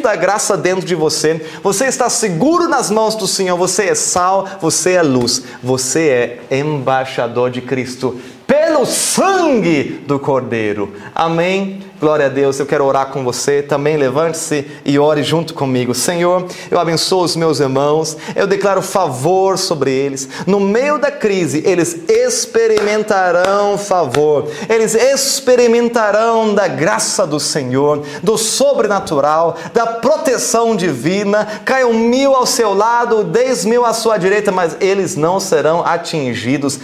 da 0.06 0.16
graça 0.16 0.56
dentro 0.56 0.86
de 0.86 0.94
você, 0.94 1.44
você 1.64 1.86
está 1.86 2.08
seguro 2.10 2.68
nas 2.68 2.92
mãos 2.92 3.16
do 3.16 3.28
Senhor, 3.28 3.58
você 3.58 3.86
é 3.86 3.96
sal, 3.96 4.48
você 4.62 4.92
é 4.92 5.02
luz, 5.02 5.44
você 5.64 6.40
é 6.50 6.60
embaixador 6.60 7.50
de 7.50 7.62
Cristo 7.62 8.22
pelo 8.46 8.86
sangue 8.86 10.04
do 10.06 10.20
Cordeiro. 10.20 10.94
Amém? 11.16 11.85
Glória 11.98 12.26
a 12.26 12.30
Deus, 12.30 12.60
eu 12.60 12.66
quero 12.66 12.84
orar 12.84 13.08
com 13.08 13.24
você. 13.24 13.62
Também 13.62 13.96
levante-se 13.96 14.70
e 14.84 15.00
ore 15.00 15.24
junto 15.24 15.54
comigo. 15.54 15.96
Senhor, 15.96 16.46
eu 16.70 16.78
abençoo 16.78 17.24
os 17.24 17.38
meus 17.38 17.62
irmãos, 17.62 18.18
eu 18.36 18.46
declaro 18.46 18.82
favor 18.82 19.58
sobre 19.58 19.92
eles. 19.92 20.28
No 20.46 20.60
meio 20.60 20.98
da 20.98 21.10
crise, 21.10 21.64
eles 21.66 22.02
experimentarão 22.10 23.78
favor, 23.78 24.52
eles 24.68 24.94
experimentarão 24.94 26.54
da 26.54 26.68
graça 26.68 27.26
do 27.26 27.40
Senhor, 27.40 28.04
do 28.22 28.38
sobrenatural, 28.38 29.56
da 29.74 29.88
proteção 29.88 30.76
divina. 30.76 31.48
Caiam 31.64 31.94
mil 31.94 32.36
ao 32.36 32.46
seu 32.46 32.74
lado, 32.74 33.24
dez 33.24 33.64
mil 33.64 33.86
à 33.86 33.94
sua 33.94 34.18
direita, 34.18 34.52
mas 34.52 34.76
eles 34.82 35.16
não 35.16 35.40
serão 35.40 35.86
atingidos 35.86 36.78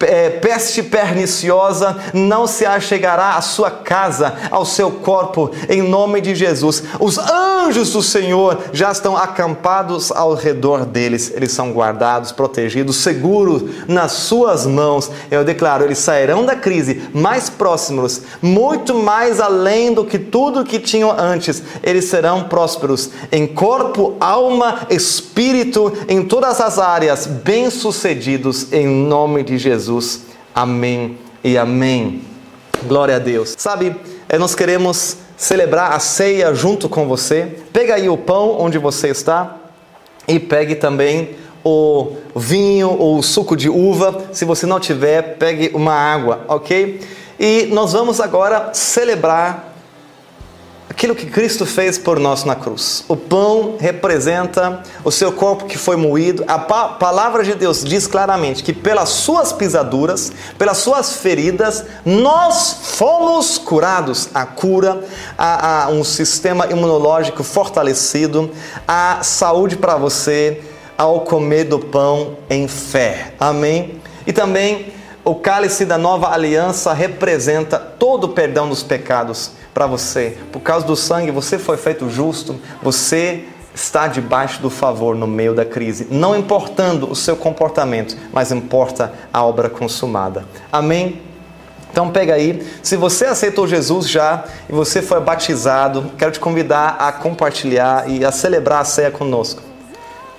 é, 0.00 0.30
peste 0.30 0.82
perniciosa 0.82 1.96
não 2.12 2.46
se 2.46 2.66
achegará 2.66 3.36
à 3.36 3.40
sua 3.40 3.70
casa, 3.70 4.34
ao 4.50 4.64
seu 4.64 4.90
corpo, 4.90 5.50
em 5.68 5.82
nome 5.82 6.20
de 6.20 6.34
Jesus. 6.34 6.82
Os 7.00 7.18
anjos 7.18 7.92
do 7.92 8.02
Senhor 8.02 8.58
já 8.72 8.90
estão 8.90 9.16
acampados 9.16 10.12
ao 10.12 10.34
redor 10.34 10.84
deles, 10.84 11.32
eles 11.34 11.52
são 11.52 11.72
guardados, 11.72 12.32
protegidos, 12.32 12.96
seguros 12.96 13.62
nas 13.88 14.12
suas 14.12 14.66
mãos. 14.66 15.10
Eu 15.30 15.44
declaro, 15.44 15.84
eles 15.84 15.98
sairão 15.98 16.44
da 16.44 16.56
crise 16.56 17.08
mais 17.14 17.48
próximos, 17.48 18.22
muito 18.42 18.94
mais 18.94 19.40
além 19.40 19.94
do 19.94 20.04
que 20.04 20.18
tudo 20.18 20.64
que 20.64 20.78
tinham 20.78 21.10
antes. 21.10 21.62
Eles 21.82 22.06
serão 22.06 22.44
prósperos 22.44 23.10
em 23.32 23.46
corpo, 23.46 24.16
alma, 24.20 24.86
espírito, 24.90 25.92
em 26.08 26.22
todas 26.22 26.60
as 26.60 26.78
áreas, 26.78 27.26
bem-sucedidos 27.26 28.72
em 28.72 28.86
nome 28.86 29.42
de 29.42 29.58
Jesus. 29.58 29.85
Jesus. 29.86 30.22
Amém 30.52 31.16
e 31.44 31.56
amém. 31.56 32.22
Glória 32.86 33.16
a 33.16 33.18
Deus. 33.20 33.54
Sabe, 33.56 33.94
eh, 34.28 34.36
nós 34.36 34.54
queremos 34.54 35.18
celebrar 35.36 35.92
a 35.92 36.00
ceia 36.00 36.52
junto 36.52 36.88
com 36.88 37.06
você. 37.06 37.58
Pega 37.72 37.94
aí 37.94 38.08
o 38.08 38.16
pão 38.16 38.56
onde 38.58 38.78
você 38.78 39.08
está 39.08 39.56
e 40.26 40.40
pegue 40.40 40.74
também 40.74 41.36
o 41.62 42.16
vinho 42.34 42.90
ou 42.98 43.18
o 43.18 43.22
suco 43.22 43.56
de 43.56 43.68
uva. 43.68 44.24
Se 44.32 44.44
você 44.44 44.66
não 44.66 44.80
tiver, 44.80 45.36
pegue 45.36 45.70
uma 45.72 45.92
água, 45.92 46.44
ok? 46.48 47.00
E 47.38 47.66
nós 47.70 47.92
vamos 47.92 48.20
agora 48.20 48.70
celebrar 48.72 49.65
aquilo 50.96 51.14
que 51.14 51.26
Cristo 51.26 51.66
fez 51.66 51.98
por 51.98 52.18
nós 52.18 52.44
na 52.44 52.54
cruz. 52.54 53.04
O 53.06 53.14
pão 53.14 53.76
representa 53.78 54.82
o 55.04 55.10
seu 55.12 55.30
corpo 55.30 55.66
que 55.66 55.76
foi 55.76 55.94
moído. 55.94 56.42
A 56.48 56.58
pa 56.58 56.88
palavra 56.88 57.44
de 57.44 57.54
Deus 57.54 57.84
diz 57.84 58.06
claramente 58.06 58.64
que 58.64 58.72
pelas 58.72 59.10
suas 59.10 59.52
pisaduras, 59.52 60.32
pelas 60.56 60.78
suas 60.78 61.16
feridas, 61.16 61.84
nós 62.02 62.78
fomos 62.82 63.58
curados. 63.58 64.30
A 64.32 64.46
cura, 64.46 65.04
a, 65.36 65.84
a 65.84 65.88
um 65.90 66.02
sistema 66.02 66.66
imunológico 66.66 67.44
fortalecido, 67.44 68.50
a 68.88 69.18
saúde 69.22 69.76
para 69.76 69.96
você 69.96 70.62
ao 70.96 71.20
comer 71.20 71.64
do 71.64 71.78
pão 71.78 72.38
em 72.48 72.66
fé. 72.66 73.34
Amém? 73.38 74.00
E 74.26 74.32
também 74.32 74.95
o 75.26 75.34
cálice 75.34 75.84
da 75.84 75.98
nova 75.98 76.28
aliança 76.28 76.92
representa 76.92 77.80
todo 77.80 78.24
o 78.24 78.28
perdão 78.28 78.68
dos 78.68 78.84
pecados 78.84 79.50
para 79.74 79.84
você. 79.84 80.38
Por 80.52 80.60
causa 80.60 80.86
do 80.86 80.94
sangue, 80.94 81.32
você 81.32 81.58
foi 81.58 81.76
feito 81.76 82.08
justo, 82.08 82.54
você 82.80 83.42
está 83.74 84.06
debaixo 84.06 84.62
do 84.62 84.70
favor 84.70 85.16
no 85.16 85.26
meio 85.26 85.52
da 85.52 85.64
crise, 85.64 86.06
não 86.12 86.36
importando 86.36 87.10
o 87.10 87.16
seu 87.16 87.34
comportamento, 87.34 88.16
mas 88.32 88.52
importa 88.52 89.12
a 89.32 89.44
obra 89.44 89.68
consumada. 89.68 90.44
Amém? 90.70 91.20
Então 91.90 92.08
pega 92.08 92.34
aí, 92.34 92.64
se 92.80 92.96
você 92.96 93.24
aceitou 93.24 93.66
Jesus 93.66 94.08
já 94.08 94.44
e 94.68 94.72
você 94.72 95.02
foi 95.02 95.18
batizado, 95.18 96.12
quero 96.16 96.30
te 96.30 96.38
convidar 96.38 96.98
a 97.00 97.10
compartilhar 97.10 98.08
e 98.08 98.24
a 98.24 98.30
celebrar 98.30 98.82
a 98.82 98.84
ceia 98.84 99.10
conosco. 99.10 99.60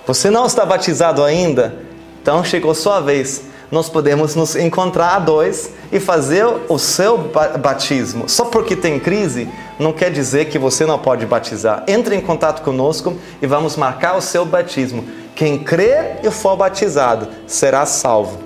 Você 0.06 0.30
não 0.30 0.46
está 0.46 0.64
batizado 0.64 1.22
ainda? 1.22 1.76
Então 2.22 2.42
chegou 2.42 2.74
sua 2.74 3.00
vez 3.00 3.47
nós 3.70 3.88
podemos 3.88 4.34
nos 4.34 4.56
encontrar 4.56 5.16
a 5.16 5.18
dois 5.18 5.70
e 5.92 6.00
fazer 6.00 6.46
o 6.68 6.78
seu 6.78 7.18
batismo. 7.60 8.28
Só 8.28 8.46
porque 8.46 8.74
tem 8.74 8.98
crise, 8.98 9.48
não 9.78 9.92
quer 9.92 10.10
dizer 10.10 10.46
que 10.46 10.58
você 10.58 10.86
não 10.86 10.98
pode 10.98 11.26
batizar. 11.26 11.84
Entre 11.86 12.14
em 12.16 12.20
contato 12.20 12.62
conosco 12.62 13.16
e 13.40 13.46
vamos 13.46 13.76
marcar 13.76 14.16
o 14.16 14.22
seu 14.22 14.44
batismo. 14.44 15.04
Quem 15.34 15.58
crer 15.58 16.20
e 16.22 16.30
for 16.30 16.56
batizado 16.56 17.28
será 17.46 17.86
salvo. 17.86 18.38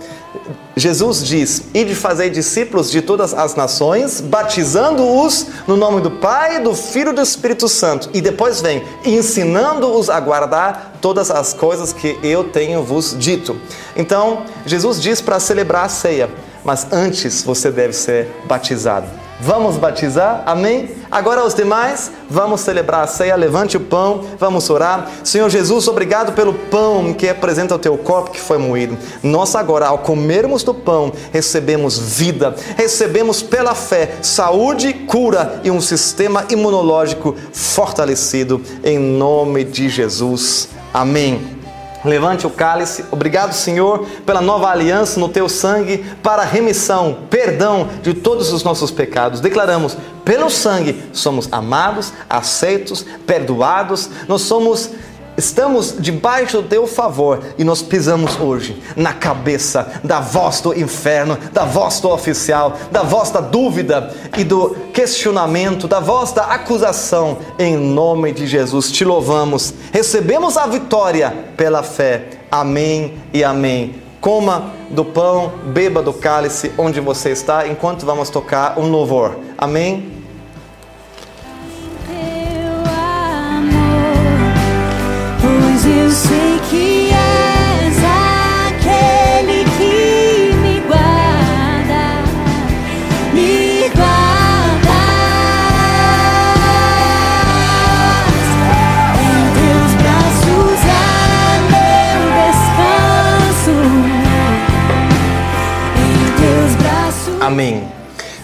Jesus 0.77 1.25
diz: 1.25 1.65
e 1.75 1.85
de 1.85 1.95
fazer 1.95 2.31
discípulos 2.31 2.91
de 2.91 3.03
todas 3.03 3.35
as 3.35 3.55
nações, 3.55 4.21
batizando-os 4.21 5.47
no 5.67 5.77
nome 5.77 6.01
do 6.01 6.11
Pai, 6.11 6.61
do 6.61 6.75
Filho 6.75 7.11
e 7.11 7.15
do 7.15 7.21
Espírito 7.21 7.69
Santo. 7.69 8.09
E 8.13 8.21
depois 8.21 8.61
vem, 8.61 8.83
ensinando-os 9.05 10.09
a 10.09 10.19
guardar 10.19 10.92
todas 11.03 11.31
as 11.31 11.53
coisas 11.53 11.93
que 11.93 12.19
eu 12.23 12.45
tenho 12.45 12.83
vos 12.83 13.15
dito. 13.19 13.59
Então, 13.95 14.45
Jesus 14.65 15.03
diz 15.03 15.21
para 15.21 15.39
celebrar 15.39 15.85
a 15.85 15.89
ceia, 15.91 16.31
mas 16.65 16.87
antes 16.93 17.43
você 17.43 17.71
deve 17.71 17.93
ser 17.93 18.29
batizado. 18.45 19.07
Vamos 19.41 19.77
batizar? 19.77 20.45
Amém? 20.47 20.91
Agora 21.11 21.45
os 21.45 21.53
demais, 21.53 22.13
vamos 22.31 22.61
celebrar 22.61 23.03
a 23.03 23.07
ceia. 23.09 23.35
Levante 23.35 23.77
o 23.77 23.81
pão, 23.81 24.25
vamos 24.39 24.71
orar. 24.71 25.11
Senhor 25.25 25.51
Jesus, 25.51 25.89
obrigado 25.89 26.33
pelo 26.33 26.55
pão 26.55 27.13
que 27.13 27.27
representa 27.27 27.75
o 27.75 27.79
teu 27.79 27.99
corpo 27.99 28.31
que 28.31 28.39
foi 28.39 28.57
moído. 28.57 28.97
Nós 29.21 29.57
agora, 29.57 29.89
ao 29.89 29.99
comermos 29.99 30.63
do 30.63 30.73
pão, 30.73 31.13
recebemos 31.33 31.99
vida, 31.99 32.55
recebemos 32.77 33.43
pela 33.43 33.75
fé 33.75 34.19
saúde, 34.23 34.93
cura 34.93 35.61
e 35.65 35.73
um 35.73 35.81
sistema 35.81 36.45
imunológico 36.49 37.35
fortalecido. 37.53 38.63
Em 38.85 38.97
nome 38.97 39.65
de 39.65 39.89
Jesus. 39.89 40.69
Amém. 40.93 41.63
Levante 42.05 42.47
o 42.47 42.51
cálice. 42.51 43.05
Obrigado, 43.13 43.53
Senhor, 43.53 44.07
pela 44.27 44.41
nova 44.41 44.69
aliança 44.69 45.21
no 45.21 45.29
teu 45.29 45.49
sangue 45.49 46.05
para 46.23 46.43
remissão, 46.43 47.19
perdão 47.31 47.89
de 48.03 48.13
todos 48.13 48.53
os 48.53 48.65
nossos 48.65 48.91
pecados. 48.91 49.41
Declaramos, 49.41 49.97
pelo 50.25 50.51
sangue 50.51 51.01
somos 51.13 51.49
amados, 51.53 52.13
aceitos, 52.29 53.07
perdoados. 53.25 54.11
Nós 54.27 54.43
somos 54.43 54.91
Estamos 55.37 55.97
debaixo 55.99 56.61
do 56.61 56.69
teu 56.69 56.87
favor 56.87 57.41
e 57.57 57.65
nós 57.65 57.81
pisamos 57.81 58.39
hoje 58.39 58.83
na 58.95 59.15
cabeça 59.15 60.01
da 60.05 60.21
voz 60.21 60.61
do 60.61 60.79
inferno, 60.79 61.39
da 61.53 61.65
voz 61.65 62.01
do 62.01 62.11
oficial, 62.11 62.77
da 62.91 63.03
voz 63.03 63.31
da 63.31 63.41
dúvida 63.41 64.15
e 64.37 64.45
do 64.45 64.71
questionamento, 64.93 65.89
da 65.89 66.01
voz 66.01 66.33
da 66.33 66.45
acusação. 66.45 67.39
Em 67.59 67.77
nome 67.77 68.33
de 68.33 68.47
Jesus 68.47 68.91
te 68.91 69.05
louvamos. 69.05 69.73
Recebemos 69.91 70.57
a 70.59 70.67
vitória 70.67 71.35
pela 71.57 71.83
fé. 71.83 72.29
Amém 72.51 73.15
e 73.33 73.43
amém. 73.43 73.95
Coma 74.21 74.71
do 74.91 75.05
pão, 75.05 75.53
beba 75.73 76.03
do 76.03 76.13
cálice 76.13 76.71
onde 76.77 77.01
você 77.01 77.31
está, 77.31 77.67
enquanto 77.67 78.05
vamos 78.05 78.29
tocar 78.29 78.79
um 78.79 78.89
louvor. 78.89 79.37
Amém. 79.57 80.22
Eu 85.85 86.11
sei 86.11 86.61
que 86.71 87.11
és 87.11 87.97
aquele 88.71 89.65
que 89.77 90.55
me 90.57 90.81
guarda, 90.81 92.23
me 93.33 93.89
guarda. 93.91 95.01
Em 99.19 99.43
teus 99.59 99.93
braços 100.03 100.79
há 100.89 101.59
meu 101.73 102.21
descanso. 102.39 103.77
Em 105.99 106.17
teus 106.41 106.73
braços. 106.77 107.43
Amém. 107.43 107.89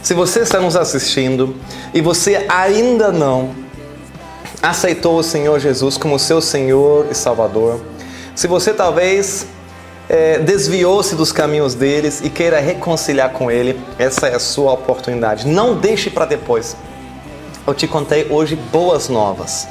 Se 0.03 0.15
você 0.15 0.41
está 0.41 0.59
nos 0.59 0.75
assistindo 0.75 1.55
e 1.95 2.01
você 2.01 2.47
ainda 2.49 3.13
não 3.13 3.68
aceitou 4.63 5.19
o 5.19 5.23
Senhor 5.23 5.59
Jesus 5.59 5.97
como 5.97 6.19
seu 6.19 6.41
Senhor 6.41 7.07
e 7.11 7.15
Salvador, 7.15 7.81
se 8.35 8.47
você 8.47 8.73
talvez 8.73 9.47
é, 10.09 10.39
desviou-se 10.39 11.15
dos 11.15 11.33
caminhos 11.33 11.75
deles 11.75 12.21
e 12.23 12.31
queira 12.31 12.61
reconciliar 12.61 13.31
com 13.31 13.51
Ele, 13.51 13.81
essa 13.99 14.29
é 14.29 14.35
a 14.35 14.39
sua 14.39 14.73
oportunidade. 14.73 15.47
Não 15.47 15.75
deixe 15.75 16.09
para 16.09 16.25
depois. 16.25 16.77
Eu 17.67 17.75
te 17.75 17.87
contei 17.87 18.27
hoje 18.31 18.57
boas 18.57 19.09
novas. 19.09 19.69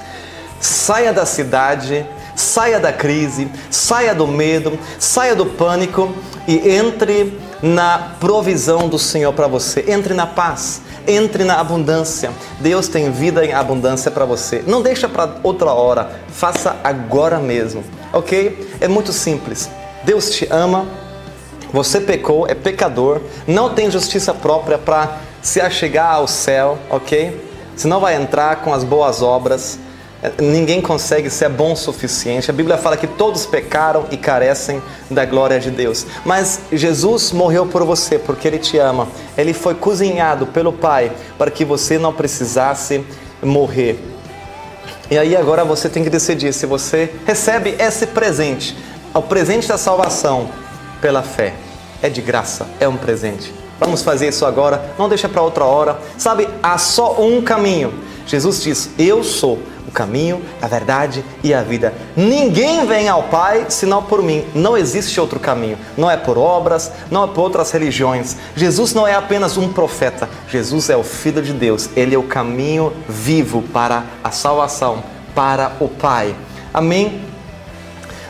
Saia 0.59 1.13
da 1.13 1.25
cidade, 1.25 2.05
saia 2.35 2.79
da 2.79 2.91
crise, 2.93 3.49
saia 3.71 4.13
do 4.13 4.27
medo, 4.27 4.77
saia 4.99 5.35
do 5.35 5.45
pânico 5.45 6.13
e 6.47 6.69
entre 6.69 7.39
na 7.62 8.16
provisão 8.20 8.88
do 8.88 8.99
Senhor 8.99 9.34
para 9.34 9.47
você. 9.47 9.86
Entre 9.88 10.14
na 10.14 10.28
paz, 10.28 10.82
entre 11.08 11.43
na 11.43 11.60
abundância. 11.60 12.32
Deus 12.60 12.88
tem 12.88 13.12
vida 13.12 13.45
em 13.45 13.53
abundância 13.53 14.12
para 14.12 14.26
você. 14.26 14.64
Não 14.68 14.82
deixa 14.82 15.08
para 15.08 15.36
outra 15.43 15.72
hora, 15.72 16.12
faça 16.30 16.76
agora 16.84 17.39
mesmo, 17.39 17.84
ok? 18.14 18.76
É 18.80 18.88
muito 18.88 19.14
simples. 19.14 19.70
Deus 20.03 20.30
te 20.32 20.47
ama, 20.51 20.86
você 21.72 21.99
pecou, 21.99 22.47
é 22.47 22.55
pecador, 22.55 23.22
não 23.47 23.74
tem 23.74 23.89
justiça 23.91 24.34
própria 24.34 24.78
para 24.78 25.18
se 25.41 25.60
achegar 25.60 26.14
ao 26.14 26.28
céu, 26.28 26.78
ok? 26.89 27.45
Você 27.76 27.88
não 27.88 27.99
vai 27.99 28.16
entrar 28.16 28.58
com 28.58 28.74
as 28.74 28.84
boas 28.84 29.22
obras. 29.22 29.80
Ninguém 30.39 30.82
consegue 30.82 31.30
ser 31.30 31.47
bom 31.49 31.74
o 31.74 31.76
suficiente. 31.76 32.49
A 32.49 32.53
Bíblia 32.53 32.78
fala 32.78 32.97
que 32.97 33.05
todos 33.05 33.45
pecaram 33.45 34.05
e 34.09 34.18
carecem 34.18 34.82
da 35.11 35.26
glória 35.26 35.59
de 35.59 35.70
Deus. 35.70 36.07
Mas 36.26 36.61
Jesus 36.72 37.32
morreu 37.32 37.68
por 37.68 37.84
você 37.84 38.18
porque 38.18 38.47
Ele 38.47 38.57
te 38.57 38.80
ama. 38.80 39.07
Ele 39.38 39.53
foi 39.53 39.76
cozinhado 39.76 40.47
pelo 40.47 40.74
Pai 40.74 41.11
para 41.38 41.51
que 41.51 41.63
você 41.63 41.99
não 41.99 42.11
precisasse 42.11 43.05
morrer. 43.43 43.99
E 45.09 45.18
aí 45.18 45.36
agora 45.36 45.63
você 45.63 45.88
tem 45.88 46.03
que 46.03 46.09
decidir 46.09 46.51
se 46.51 46.65
você 46.65 47.13
recebe 47.26 47.76
esse 47.80 48.07
presente, 48.07 48.76
o 49.13 49.22
presente 49.22 49.68
da 49.68 49.78
salvação 49.78 50.49
pela 50.99 51.22
fé. 51.22 51.53
É 52.01 52.09
de 52.09 52.22
graça, 52.22 52.68
é 52.80 52.88
um 52.88 52.97
presente. 52.97 53.53
Vamos 53.80 54.01
fazer 54.01 54.30
isso 54.30 54.45
agora, 54.45 54.93
não 54.97 55.07
deixa 55.07 55.30
para 55.30 55.41
outra 55.41 55.63
hora. 55.63 55.99
Sabe, 56.18 56.49
há 56.61 56.78
só 56.78 57.22
um 57.22 57.41
caminho. 57.41 57.93
Jesus 58.26 58.61
diz: 58.61 58.89
Eu 58.97 59.24
sou 59.24 59.59
o 59.88 59.91
caminho, 59.91 60.43
a 60.61 60.67
verdade 60.67 61.23
e 61.41 61.53
a 61.53 61.63
vida. 61.63 61.93
Ninguém 62.15 62.85
vem 62.85 63.07
ao 63.07 63.23
Pai 63.23 63.67
senão 63.69 64.03
por 64.03 64.21
mim. 64.21 64.45
Não 64.53 64.77
existe 64.77 65.19
outro 65.19 65.39
caminho. 65.39 65.77
Não 65.95 66.11
é 66.11 66.17
por 66.17 66.38
obras, 66.38 66.91
não 67.09 67.23
é 67.23 67.27
por 67.27 67.41
outras 67.41 67.71
religiões. 67.71 68.35
Jesus 68.55 68.93
não 68.93 69.07
é 69.07 69.15
apenas 69.15 69.55
um 69.55 69.71
profeta. 69.71 70.29
Jesus 70.49 70.89
é 70.89 70.97
o 70.97 71.03
Filho 71.03 71.41
de 71.41 71.53
Deus. 71.53 71.89
Ele 71.95 72.13
é 72.13 72.17
o 72.17 72.23
caminho 72.23 72.91
vivo 73.07 73.61
para 73.61 74.03
a 74.23 74.29
salvação, 74.29 75.03
para 75.33 75.71
o 75.79 75.88
Pai. 75.88 76.35
Amém? 76.73 77.21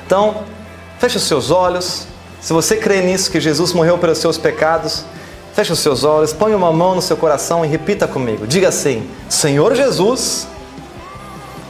Então, 0.06 0.44
feche 1.00 1.18
os 1.18 1.24
seus 1.24 1.50
olhos. 1.50 2.08
Se 2.40 2.54
você 2.54 2.78
crê 2.78 3.02
nisso, 3.02 3.32
que 3.32 3.42
Jesus 3.42 3.74
morreu 3.74 3.98
pelos 3.98 4.20
seus 4.20 4.38
pecados, 4.38 5.04
feche 5.54 5.74
os 5.74 5.80
seus 5.80 6.04
olhos, 6.04 6.32
põe 6.32 6.54
uma 6.54 6.72
mão 6.72 6.94
no 6.94 7.02
seu 7.02 7.18
coração 7.18 7.66
e 7.66 7.68
repita 7.68 8.08
comigo. 8.08 8.46
Diga 8.46 8.70
assim: 8.70 9.10
Senhor 9.28 9.76
Jesus 9.76 10.48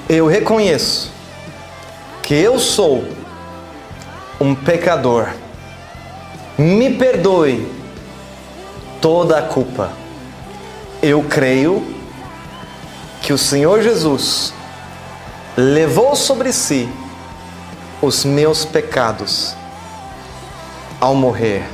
eu 0.09 0.25
reconheço 0.25 1.11
que 2.23 2.33
eu 2.33 2.59
sou 2.59 3.03
um 4.39 4.55
pecador. 4.55 5.29
Me 6.57 6.95
perdoe 6.95 7.69
toda 9.01 9.37
a 9.37 9.41
culpa. 9.41 9.91
Eu 11.01 11.23
creio 11.23 11.85
que 13.21 13.33
o 13.33 13.37
Senhor 13.37 13.81
Jesus 13.81 14.53
levou 15.55 16.15
sobre 16.15 16.53
si 16.53 16.89
os 18.01 18.23
meus 18.23 18.63
pecados 18.63 19.55
ao 21.01 21.15
morrer 21.15 21.67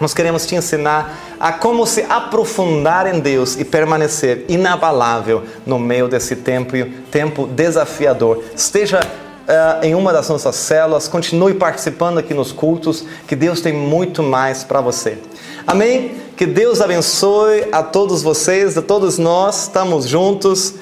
Nós 0.00 0.12
queremos 0.12 0.44
te 0.44 0.54
ensinar 0.54 1.18
a 1.40 1.52
como 1.52 1.86
se 1.86 2.02
aprofundar 2.02 3.06
em 3.06 3.18
Deus 3.18 3.56
e 3.56 3.64
permanecer 3.64 4.44
inabalável 4.48 5.44
no 5.64 5.78
meio 5.78 6.06
desse 6.06 6.36
tempo, 6.36 6.72
tempo 7.10 7.46
desafiador. 7.46 8.44
Esteja 8.54 9.00
uh, 9.00 9.84
em 9.84 9.94
uma 9.94 10.12
das 10.12 10.28
nossas 10.28 10.54
células, 10.56 11.08
continue 11.08 11.54
participando 11.54 12.18
aqui 12.18 12.34
nos 12.34 12.52
cultos, 12.52 13.06
que 13.26 13.34
Deus 13.34 13.62
tem 13.62 13.72
muito 13.72 14.22
mais 14.22 14.62
para 14.62 14.82
você. 14.82 15.16
Amém? 15.66 16.16
Que 16.36 16.44
Deus 16.44 16.82
abençoe 16.82 17.66
a 17.72 17.82
todos 17.82 18.22
vocês, 18.22 18.76
a 18.76 18.82
todos 18.82 19.16
nós, 19.16 19.62
estamos 19.62 20.06
juntos. 20.06 20.74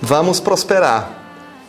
Vamos 0.00 0.40
prosperar 0.40 1.22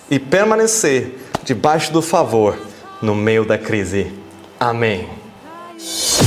e 0.10 0.18
permanecer 0.18 1.20
debaixo 1.43 1.91
do 1.91 2.02
favor 2.02 2.58
no 3.02 3.14
meio 3.14 3.45
da 3.45 3.58
crise. 3.58 4.14
Amém. 4.60 5.10